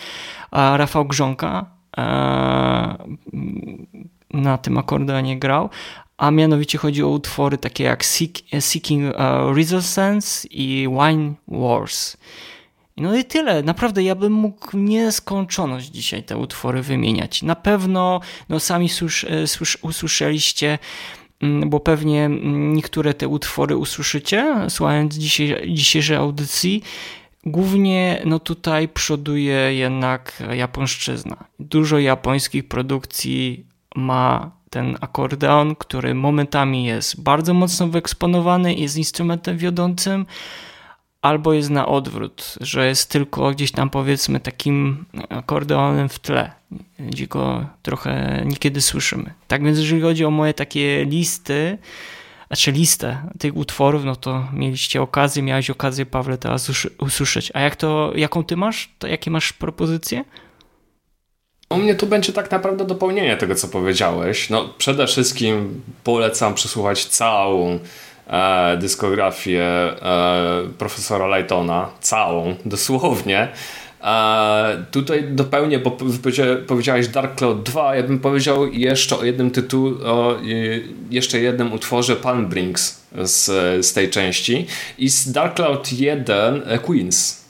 [0.51, 1.67] a Rafał Grząka
[1.99, 2.03] e,
[4.35, 5.71] na tym akordeonie grał,
[6.17, 8.05] a mianowicie chodzi o utwory takie jak
[8.61, 9.15] Seeking
[9.55, 12.17] Resistance i Wine Wars.
[12.97, 13.63] No i tyle.
[13.63, 17.43] Naprawdę ja bym mógł nieskończoność dzisiaj te utwory wymieniać.
[17.43, 20.79] Na pewno, no sami słysz, e, słysz, usłyszeliście,
[21.41, 26.83] mm, bo pewnie niektóre te utwory usłyszycie, słuchając dzisiaj, dzisiejszej audycji.
[27.47, 31.45] Głównie no tutaj przoduje jednak japońszczyzna.
[31.59, 40.27] Dużo japońskich produkcji ma ten akordeon, który momentami jest bardzo mocno wyeksponowany, jest instrumentem wiodącym,
[41.23, 46.53] albo jest na odwrót, że jest tylko gdzieś tam powiedzmy takim akordeonem w tle,
[46.99, 49.35] gdzie go trochę niekiedy słyszymy.
[49.49, 51.79] Tak więc jeżeli chodzi o moje takie listy,
[52.47, 57.53] znaczy listę tych utworów, no to mieliście okazję, miałeś okazję Pawle teraz usłyszeć.
[57.55, 58.91] A jak to, jaką ty masz?
[58.99, 60.25] To jakie masz propozycje?
[61.73, 64.51] U mnie tu będzie tak naprawdę dopełnienie tego, co powiedziałeś.
[64.51, 67.79] No, przede wszystkim polecam przesłuchać całą
[68.27, 73.49] e, dyskografię e, profesora Lightona, całą, dosłownie.
[74.05, 75.97] E, tutaj dopełnię, bo
[76.67, 80.37] powiedziałeś Dark Cloud 2, ja bym powiedział jeszcze o jednym tytułu, o
[81.11, 83.47] jeszcze jednym utworze Palm Brinks z,
[83.87, 84.67] z tej części
[84.99, 87.42] i z Dark Cloud 1 e, Queens.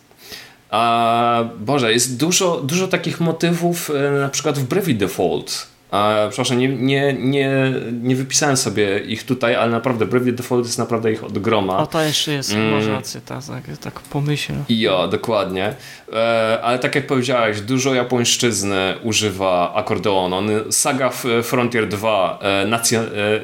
[0.73, 5.73] A, Boże, jest dużo, dużo takich motywów, e, na przykład w Brevi Default.
[5.91, 10.79] A, przepraszam, nie, nie, nie, nie wypisałem sobie ich tutaj, ale naprawdę Brevi Default jest
[10.79, 11.79] naprawdę ich od groma.
[11.79, 12.71] O, to jeszcze jest, mm.
[12.71, 13.43] masz rację, tak,
[13.81, 14.53] tak, pomyśl.
[14.69, 15.75] Jo, dokładnie.
[16.13, 20.39] E, ale tak jak powiedziałeś, dużo japońszczyzny używa akordeonu.
[20.71, 21.11] Saga
[21.43, 22.67] Frontier 2 e,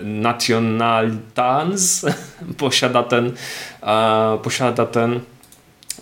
[0.05, 1.11] Nation, e,
[2.59, 3.33] posiada ten,
[3.83, 5.21] e, posiada ten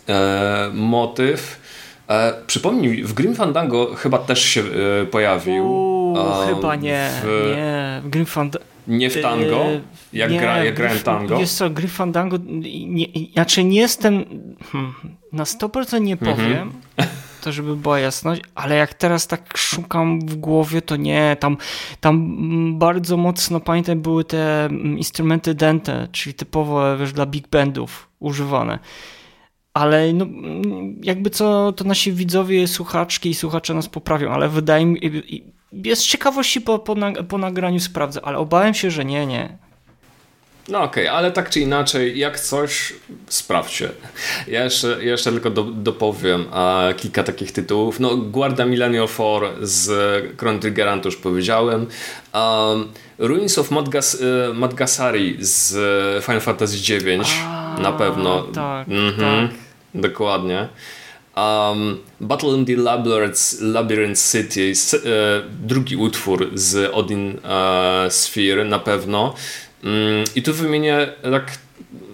[0.09, 1.61] e, motyw.
[2.09, 4.63] E, przypomnij, w Grim Fandango chyba też się
[5.03, 5.65] e, pojawił.
[5.65, 8.01] Uuu, chyba nie, w, nie.
[8.05, 8.67] W Grim Fandango.
[8.89, 9.65] Nie w tango?
[10.13, 11.39] Jak, nie, gra, jak grałem tango?
[11.39, 12.37] Jest co, Grim Fandango,
[12.87, 14.25] nie, znaczy nie jestem,
[14.73, 14.95] hmm,
[15.33, 16.37] na 100% nie mhm.
[16.37, 16.73] powiem,
[17.43, 21.57] to żeby była jasność, ale jak teraz tak szukam w głowie, to nie, tam,
[22.01, 28.09] tam bardzo mocno, pamiętam, były te mm, instrumenty dente, czyli typowo, wiesz, dla big bandów
[28.21, 28.79] używane
[29.77, 30.27] ale no,
[31.03, 35.01] jakby co, to nasi widzowie, słuchaczki i słuchacze nas poprawią, ale wydaje mi
[35.73, 36.95] jest ciekawości po, po,
[37.29, 39.59] po nagraniu sprawdzę, ale obawiam się, że nie, nie.
[40.69, 42.93] No okej, okay, ale tak czy inaczej, jak coś,
[43.29, 43.89] sprawdźcie.
[44.49, 48.01] Ja jeszcze, jeszcze tylko do, dopowiem a, kilka takich tytułów.
[48.01, 49.89] No, Guarda Millennial 4 z
[50.39, 51.87] Chrono Triggera już powiedziałem.
[52.35, 54.23] Um, Ruins of Madgas
[54.55, 55.75] Madgasari z
[56.25, 58.43] Final Fantasy IX a, na pewno.
[58.43, 59.49] Tak, mhm.
[59.49, 59.66] tak.
[59.97, 60.69] Dokładnie.
[61.37, 68.79] Um, Battle in the Labyrinth, Labyrinth City, e, drugi utwór z Odin e, Sphere na
[68.79, 69.35] pewno.
[69.85, 71.59] Mm, I tu wymienię tak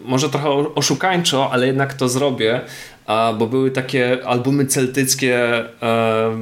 [0.04, 2.60] może trochę oszukańczo, ale jednak to zrobię,
[3.38, 5.38] bo były takie albumy celtyckie
[5.82, 6.36] e,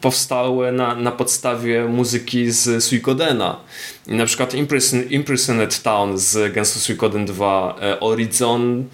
[0.00, 3.56] powstałe na, na podstawie muzyki z Suikodena.
[4.06, 8.84] I na przykład Imprison, Imprisoned Town z Gensu Suikoden 2, Horizon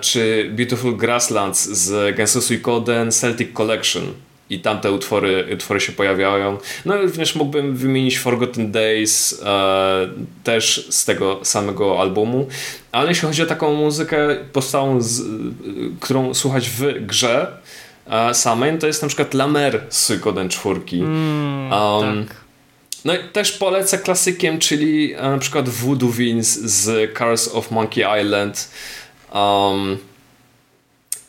[0.00, 4.12] czy Beautiful Grasslands z Genso Suikoden Celtic Collection
[4.50, 6.58] i tamte utwory, utwory się pojawiają.
[6.84, 10.08] No również mógłbym wymienić Forgotten Days e,
[10.44, 12.46] też z tego samego albumu,
[12.92, 15.22] ale jeśli chodzi o taką muzykę powstałą, z,
[16.00, 17.58] którą słuchać w grze
[18.06, 20.80] e, samej, to jest na przykład Lamer z Suikoden 4.
[20.92, 22.36] Mm, um, tak.
[23.04, 28.04] No i też polecę klasykiem, czyli e, na przykład Voodoo Vince z Cars of Monkey
[28.22, 28.68] Island.
[29.36, 29.98] Um,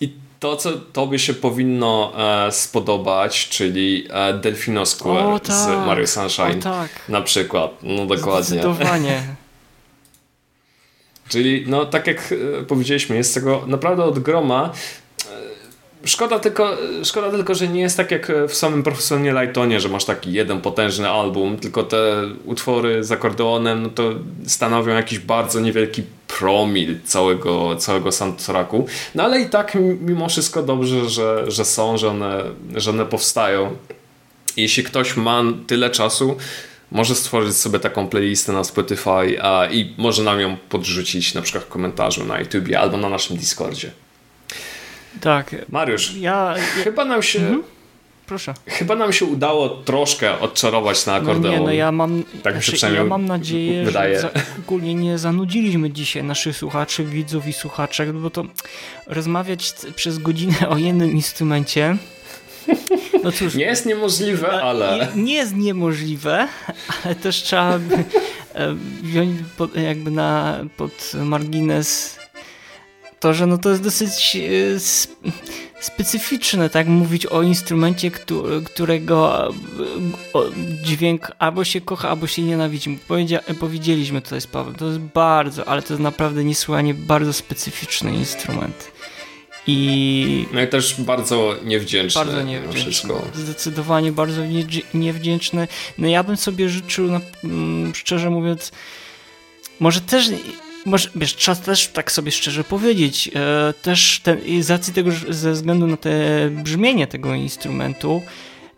[0.01, 2.13] I to, co tobie się powinno
[2.47, 5.55] e, spodobać, czyli e, Delfino Square tak.
[5.55, 6.89] z Mario Sunshine O tak.
[7.09, 7.71] na przykład.
[7.83, 8.43] No dokładnie.
[8.43, 9.23] Zdecydowanie.
[11.29, 14.73] Czyli no tak jak e, powiedzieliśmy, jest tego naprawdę od groma.
[16.05, 20.05] Szkoda tylko, szkoda tylko, że nie jest tak jak w samym profesjonalnie Lightonie, że masz
[20.05, 24.11] taki jeden potężny album, tylko te utwory z akordeonem no to
[24.47, 28.87] stanowią jakiś bardzo niewielki promil całego, całego soundtracku.
[29.15, 32.43] No ale i tak mimo wszystko dobrze, że, że są, że one,
[32.75, 33.75] że one powstają.
[34.57, 36.37] Jeśli ktoś ma tyle czasu,
[36.91, 41.63] może stworzyć sobie taką playlistę na Spotify a, i może nam ją podrzucić na przykład
[41.63, 43.91] w komentarzu na YouTubie albo na naszym Discordzie.
[45.21, 45.55] Tak.
[45.69, 47.57] Mariusz, Ja, ja chyba nam się
[48.25, 48.53] proszę.
[48.67, 51.53] chyba nam się udało troszkę odczarować na No akordeon.
[51.55, 54.21] nie, no ja mam, Tak znaczy, przynajmniej ja mam nadzieję, wydaje.
[54.21, 58.45] że ogólnie nie zanudziliśmy dzisiaj naszych słuchaczy, widzów i słuchaczek, bo to
[59.07, 61.97] rozmawiać przez godzinę o jednym instrumencie,
[63.23, 66.47] no cóż, Nie jest niemożliwe, ale nie, nie jest niemożliwe,
[67.05, 67.79] ale też trzeba e,
[69.03, 72.17] wziąć pod, jakby na, pod margines
[73.19, 75.31] to, że no to jest dosyć e, sp-
[75.79, 79.53] specyficzne, tak mówić o instrumencie, któ- którego e,
[80.83, 82.99] dźwięk albo się kocha, albo się nienawidzi.
[83.59, 88.91] Powiedzieliśmy tutaj z Pawłem, to jest bardzo, ale to jest naprawdę niesłychanie bardzo specyficzny instrument.
[89.69, 92.25] I no i też bardzo niewdzięczne.
[92.25, 92.81] bardzo niewdzięczny.
[92.91, 93.21] Wszystko.
[93.35, 94.41] Zdecydowanie bardzo
[94.93, 95.67] niewdzięczny.
[95.97, 97.09] No ja bym sobie życzył,
[97.43, 98.71] mm, szczerze mówiąc,
[99.79, 100.29] może też,
[100.87, 105.51] może, wiesz, trzeba też tak sobie szczerze powiedzieć, e, też ten, z racji tego, ze
[105.51, 106.09] względu na te
[106.49, 108.21] brzmienie tego instrumentu,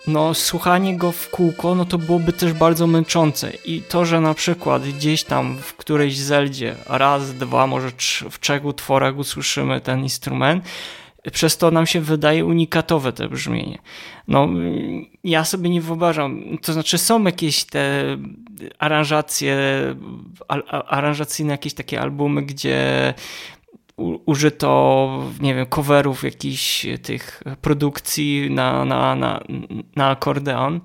[0.07, 3.51] no słuchanie go w kółko, no to byłoby też bardzo męczące.
[3.65, 7.91] I to, że na przykład gdzieś tam w którejś zeldzie raz, dwa, może
[8.31, 10.65] w trzech utworach usłyszymy ten instrument,
[11.31, 13.77] przez to nam się wydaje unikatowe te brzmienie.
[14.27, 14.47] No,
[15.23, 18.17] ja sobie nie wyobrażam, to znaczy są jakieś te
[18.79, 19.57] aranżacje,
[20.87, 23.13] aranżacyjne jakieś takie albumy, gdzie
[24.25, 29.43] użyto, nie wiem, coverów jakichś tych produkcji na, na, na,
[29.95, 30.81] na akordeon,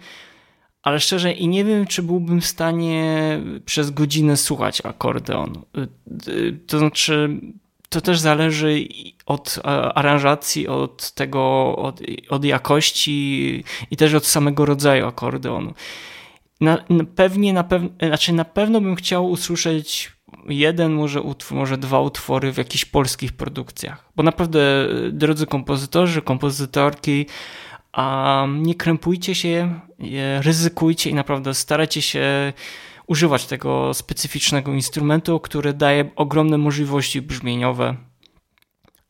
[0.82, 5.62] ale szczerze i nie wiem, czy byłbym w stanie przez godzinę słuchać akordeonu.
[5.78, 7.40] Y, y, To znaczy,
[7.94, 8.88] to też zależy
[9.26, 9.68] od e,
[9.98, 15.74] aranżacji, od tego, od, od jakości i też od samego rodzaju akordeonu.
[16.60, 20.12] Na, na, pewnie, na, pew, znaczy na pewno bym chciał usłyszeć
[20.48, 24.08] jeden, może utwór, może dwa utwory w jakichś polskich produkcjach.
[24.16, 27.26] Bo naprawdę, drodzy kompozytorzy, kompozytorki,
[28.48, 32.52] nie krępujcie się, e, ryzykujcie i naprawdę starajcie się
[33.06, 37.96] używać tego specyficznego instrumentu, który daje ogromne możliwości brzmieniowe.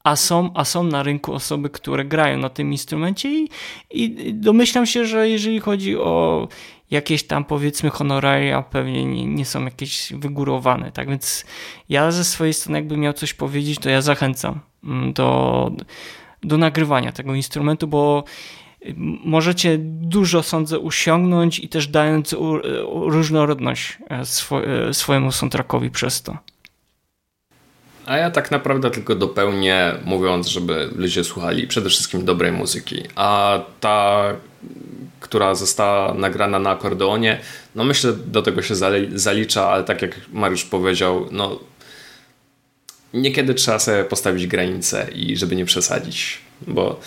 [0.05, 3.49] A są, a są na rynku osoby, które grają na tym instrumencie i,
[3.91, 6.49] i domyślam się, że jeżeli chodzi o
[6.91, 10.93] jakieś tam powiedzmy honoraria, pewnie nie, nie są jakieś wygórowane.
[10.93, 11.45] Tak więc
[11.89, 15.71] ja ze swojej strony jakbym miał coś powiedzieć, to ja zachęcam mm, do,
[16.43, 18.25] do nagrywania tego instrumentu, bo
[19.25, 22.45] możecie dużo, sądzę, usiągnąć i też dając u,
[22.89, 26.39] u, różnorodność e, swo, e, swojemu soundtrackowi przez to.
[28.07, 33.03] A ja tak naprawdę tylko dopełnię, mówiąc, żeby ludzie słuchali przede wszystkim dobrej muzyki.
[33.15, 34.25] A ta,
[35.21, 37.41] która została nagrana na akordeonie,
[37.75, 38.75] no myślę, do tego się
[39.15, 41.59] zalicza, ale tak jak Mariusz powiedział, no
[43.15, 47.01] niekiedy trzeba sobie postawić granice i żeby nie przesadzić, bo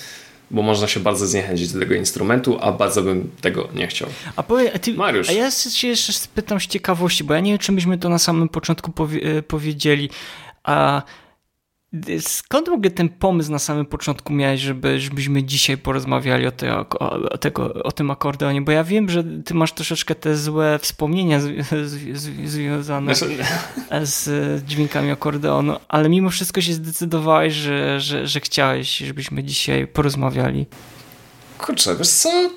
[0.51, 4.09] bo można się bardzo zniechęcić do tego instrumentu, a bardzo bym tego nie chciał.
[4.35, 5.29] A, powie, a ty, Mariusz.
[5.29, 8.19] A ja się jeszcze spytam z ciekawości, bo ja nie wiem, czy myśmy to na
[8.19, 10.09] samym początku powie, powiedzieli.
[10.63, 11.01] A
[12.19, 16.79] skąd w ogóle ten pomysł na samym początku miałeś, żeby, żebyśmy dzisiaj porozmawiali o, te,
[16.79, 18.61] o, tego, o tym akordeonie?
[18.61, 23.13] Bo ja wiem, że ty masz troszeczkę te złe wspomnienia z, z, z, związane
[24.03, 24.29] z
[24.65, 30.65] dźwiękami akordeonu, ale mimo wszystko się zdecydowałeś, że, że, że chciałeś, żebyśmy dzisiaj porozmawiali.
[31.57, 32.49] Kurczę, wiesz co?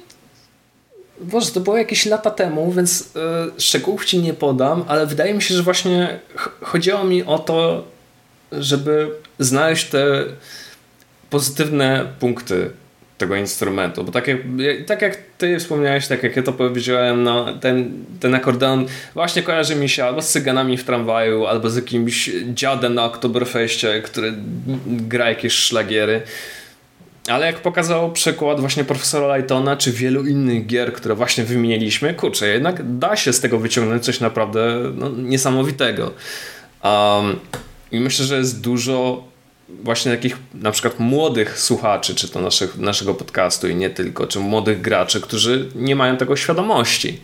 [1.21, 5.43] Boże, to było jakieś lata temu, więc yy, szczegółów ci nie podam, ale wydaje mi
[5.43, 6.21] się, że właśnie
[6.63, 7.85] chodziło mi o to,
[8.53, 9.11] żeby
[9.41, 10.25] znaleźć te
[11.31, 12.71] pozytywne punkty
[13.19, 14.39] tego instrumentu, bo tak jak,
[14.87, 19.77] tak jak ty wspomniałeś, tak jak ja to powiedziałem, no, ten, ten akordeon właśnie kojarzy
[19.77, 24.35] mi się albo z cyganami w tramwaju, albo z jakimś dziadem na Oktoberfeście, który
[24.87, 26.23] gra jakieś szlagiery.
[27.29, 32.49] Ale jak pokazał przykład właśnie profesora Lightona, czy wielu innych gier, które właśnie wymieniliśmy, kurczę,
[32.49, 36.13] jednak da się z tego wyciągnąć coś naprawdę no, niesamowitego.
[36.85, 37.39] Um,
[37.93, 39.30] I myślę, że jest dużo
[39.83, 44.39] właśnie takich na przykład młodych słuchaczy, czy to naszych, naszego podcastu i nie tylko, czy
[44.39, 47.21] młodych graczy, którzy nie mają tego świadomości,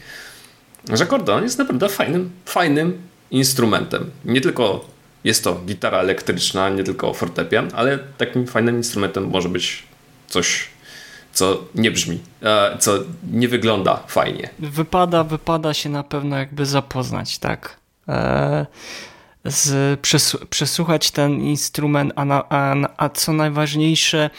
[0.93, 2.99] że akordeon jest naprawdę fajnym, fajnym
[3.31, 4.11] instrumentem.
[4.25, 4.85] Nie tylko
[5.25, 9.83] jest to gitara elektryczna, nie tylko fortepian, ale takim fajnym instrumentem może być
[10.27, 10.69] coś,
[11.33, 12.99] co nie brzmi, e, co
[13.33, 14.51] nie wygląda fajnie.
[14.59, 17.77] Wypada, wypada się na pewno jakby zapoznać, tak?
[18.09, 18.67] E,
[19.47, 20.01] z,
[20.51, 24.31] przesłuchać ten instrument, a, na, a, a co najważniejsze,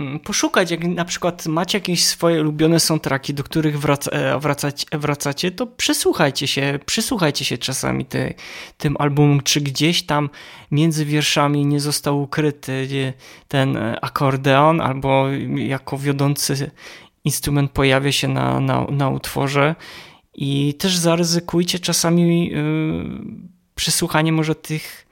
[0.00, 4.86] Mm, poszukać, jak na przykład macie jakieś swoje ulubione soundtracki, do których wraca, e, wracacie,
[4.92, 8.34] wracacie, to przysłuchajcie się, przysłuchajcie się czasami ty,
[8.78, 10.30] tym albumom, czy gdzieś tam
[10.70, 13.14] między wierszami nie został ukryty
[13.48, 16.70] ten e, akordeon, albo jako wiodący
[17.24, 19.74] instrument pojawia się na, na, na utworze.
[20.34, 23.50] I też zaryzykujcie czasami yy,
[23.80, 25.06] przysłuchanie może tych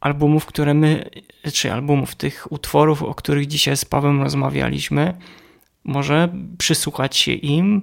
[0.00, 1.10] albumów, które my,
[1.52, 5.14] czy albumów, tych utworów, o których dzisiaj z Pawłem rozmawialiśmy,
[5.84, 7.82] może przysłuchać się im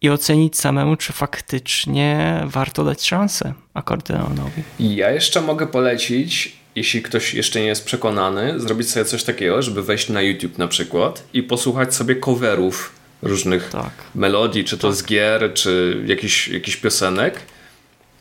[0.00, 4.62] i ocenić samemu, czy faktycznie warto dać szansę akordeonowi.
[4.78, 9.82] Ja jeszcze mogę polecić, jeśli ktoś jeszcze nie jest przekonany, zrobić sobie coś takiego, żeby
[9.82, 13.92] wejść na YouTube na przykład i posłuchać sobie coverów różnych tak.
[14.14, 14.96] melodii, czy to tak.
[14.96, 17.40] z gier, czy jakichś, jakichś piosenek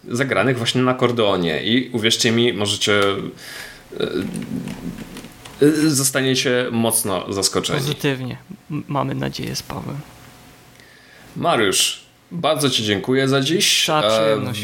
[0.08, 4.04] zagranych właśnie na akordeonie i uwierzcie mi, możecie e,
[5.62, 7.80] e, zostaniecie mocno zaskoczeni.
[7.80, 8.38] Pozytywnie.
[8.70, 9.98] Mamy nadzieję z Pawłem.
[11.36, 13.90] Mariusz, bardzo Ci dziękuję za dziś.
[13.90, 14.02] E,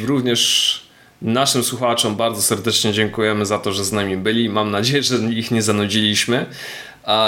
[0.05, 0.81] również
[1.21, 4.49] naszym słuchaczom bardzo serdecznie dziękujemy za to, że z nami byli.
[4.49, 6.45] Mam nadzieję, że ich nie zanudziliśmy.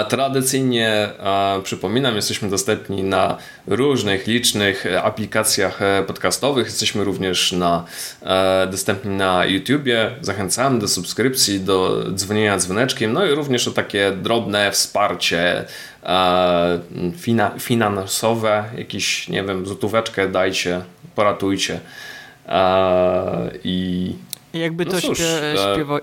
[0.09, 1.09] Tradycyjnie
[1.63, 6.65] przypominam, jesteśmy dostępni na różnych licznych aplikacjach e, podcastowych.
[6.65, 7.85] Jesteśmy również na,
[8.21, 10.11] e, dostępni na YouTubie.
[10.21, 15.65] Zachęcamy do subskrypcji, do dzwonienia dzwoneczkiem, no i również o takie drobne wsparcie
[16.03, 16.79] e,
[17.17, 20.81] fina, finansowe, jakiś, nie wiem, złotóweczkę dajcie,
[21.15, 21.79] poratujcie.
[22.47, 24.13] E, I
[24.53, 26.01] jakby no to cóż, śpiewa, e, śpiewał e,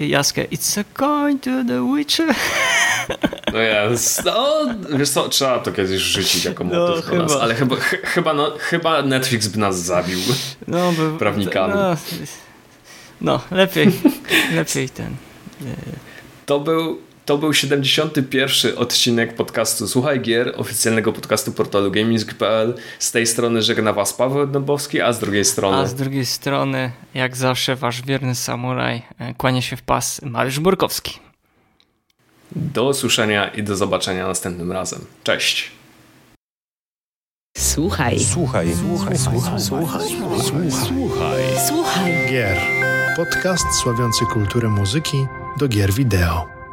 [0.00, 2.34] e, Jaskę It's a coin to the Witcher.
[3.52, 4.24] No jest.
[4.24, 4.66] No,
[4.98, 7.22] wiesz co, trzeba to kiedyś rzucić jako no, motyw no, chyba.
[7.22, 10.18] nas, ale chyba, ch chyba, no, chyba Netflix by nas zabił
[10.68, 11.74] no, by, prawnikami.
[11.74, 11.96] No,
[13.20, 13.92] no, lepiej,
[14.54, 15.16] lepiej ten.
[16.46, 18.78] To był to był 71.
[18.78, 22.74] odcinek podcastu Słuchaj Gier, oficjalnego podcastu portalu gaming.pl.
[22.98, 25.76] Z tej strony żegna Was Paweł Dębowski, a z drugiej strony...
[25.76, 30.60] A z drugiej strony, jak zawsze, Wasz wierny samuraj, e, kłania się w pas Mariusz
[30.60, 31.18] Burkowski.
[32.56, 35.00] Do usłyszenia i do zobaczenia następnym razem.
[35.24, 35.70] Cześć!
[37.56, 38.20] Słuchaj.
[38.20, 38.74] Słuchaj.
[38.74, 39.18] Słuchaj.
[39.18, 39.60] Słuchaj.
[39.60, 40.08] Słuchaj.
[40.70, 41.42] Słuchaj.
[41.68, 42.12] Słuchaj.
[42.30, 42.58] Gier.
[43.16, 45.26] Podcast sławiący kulturę muzyki
[45.58, 46.63] do gier wideo.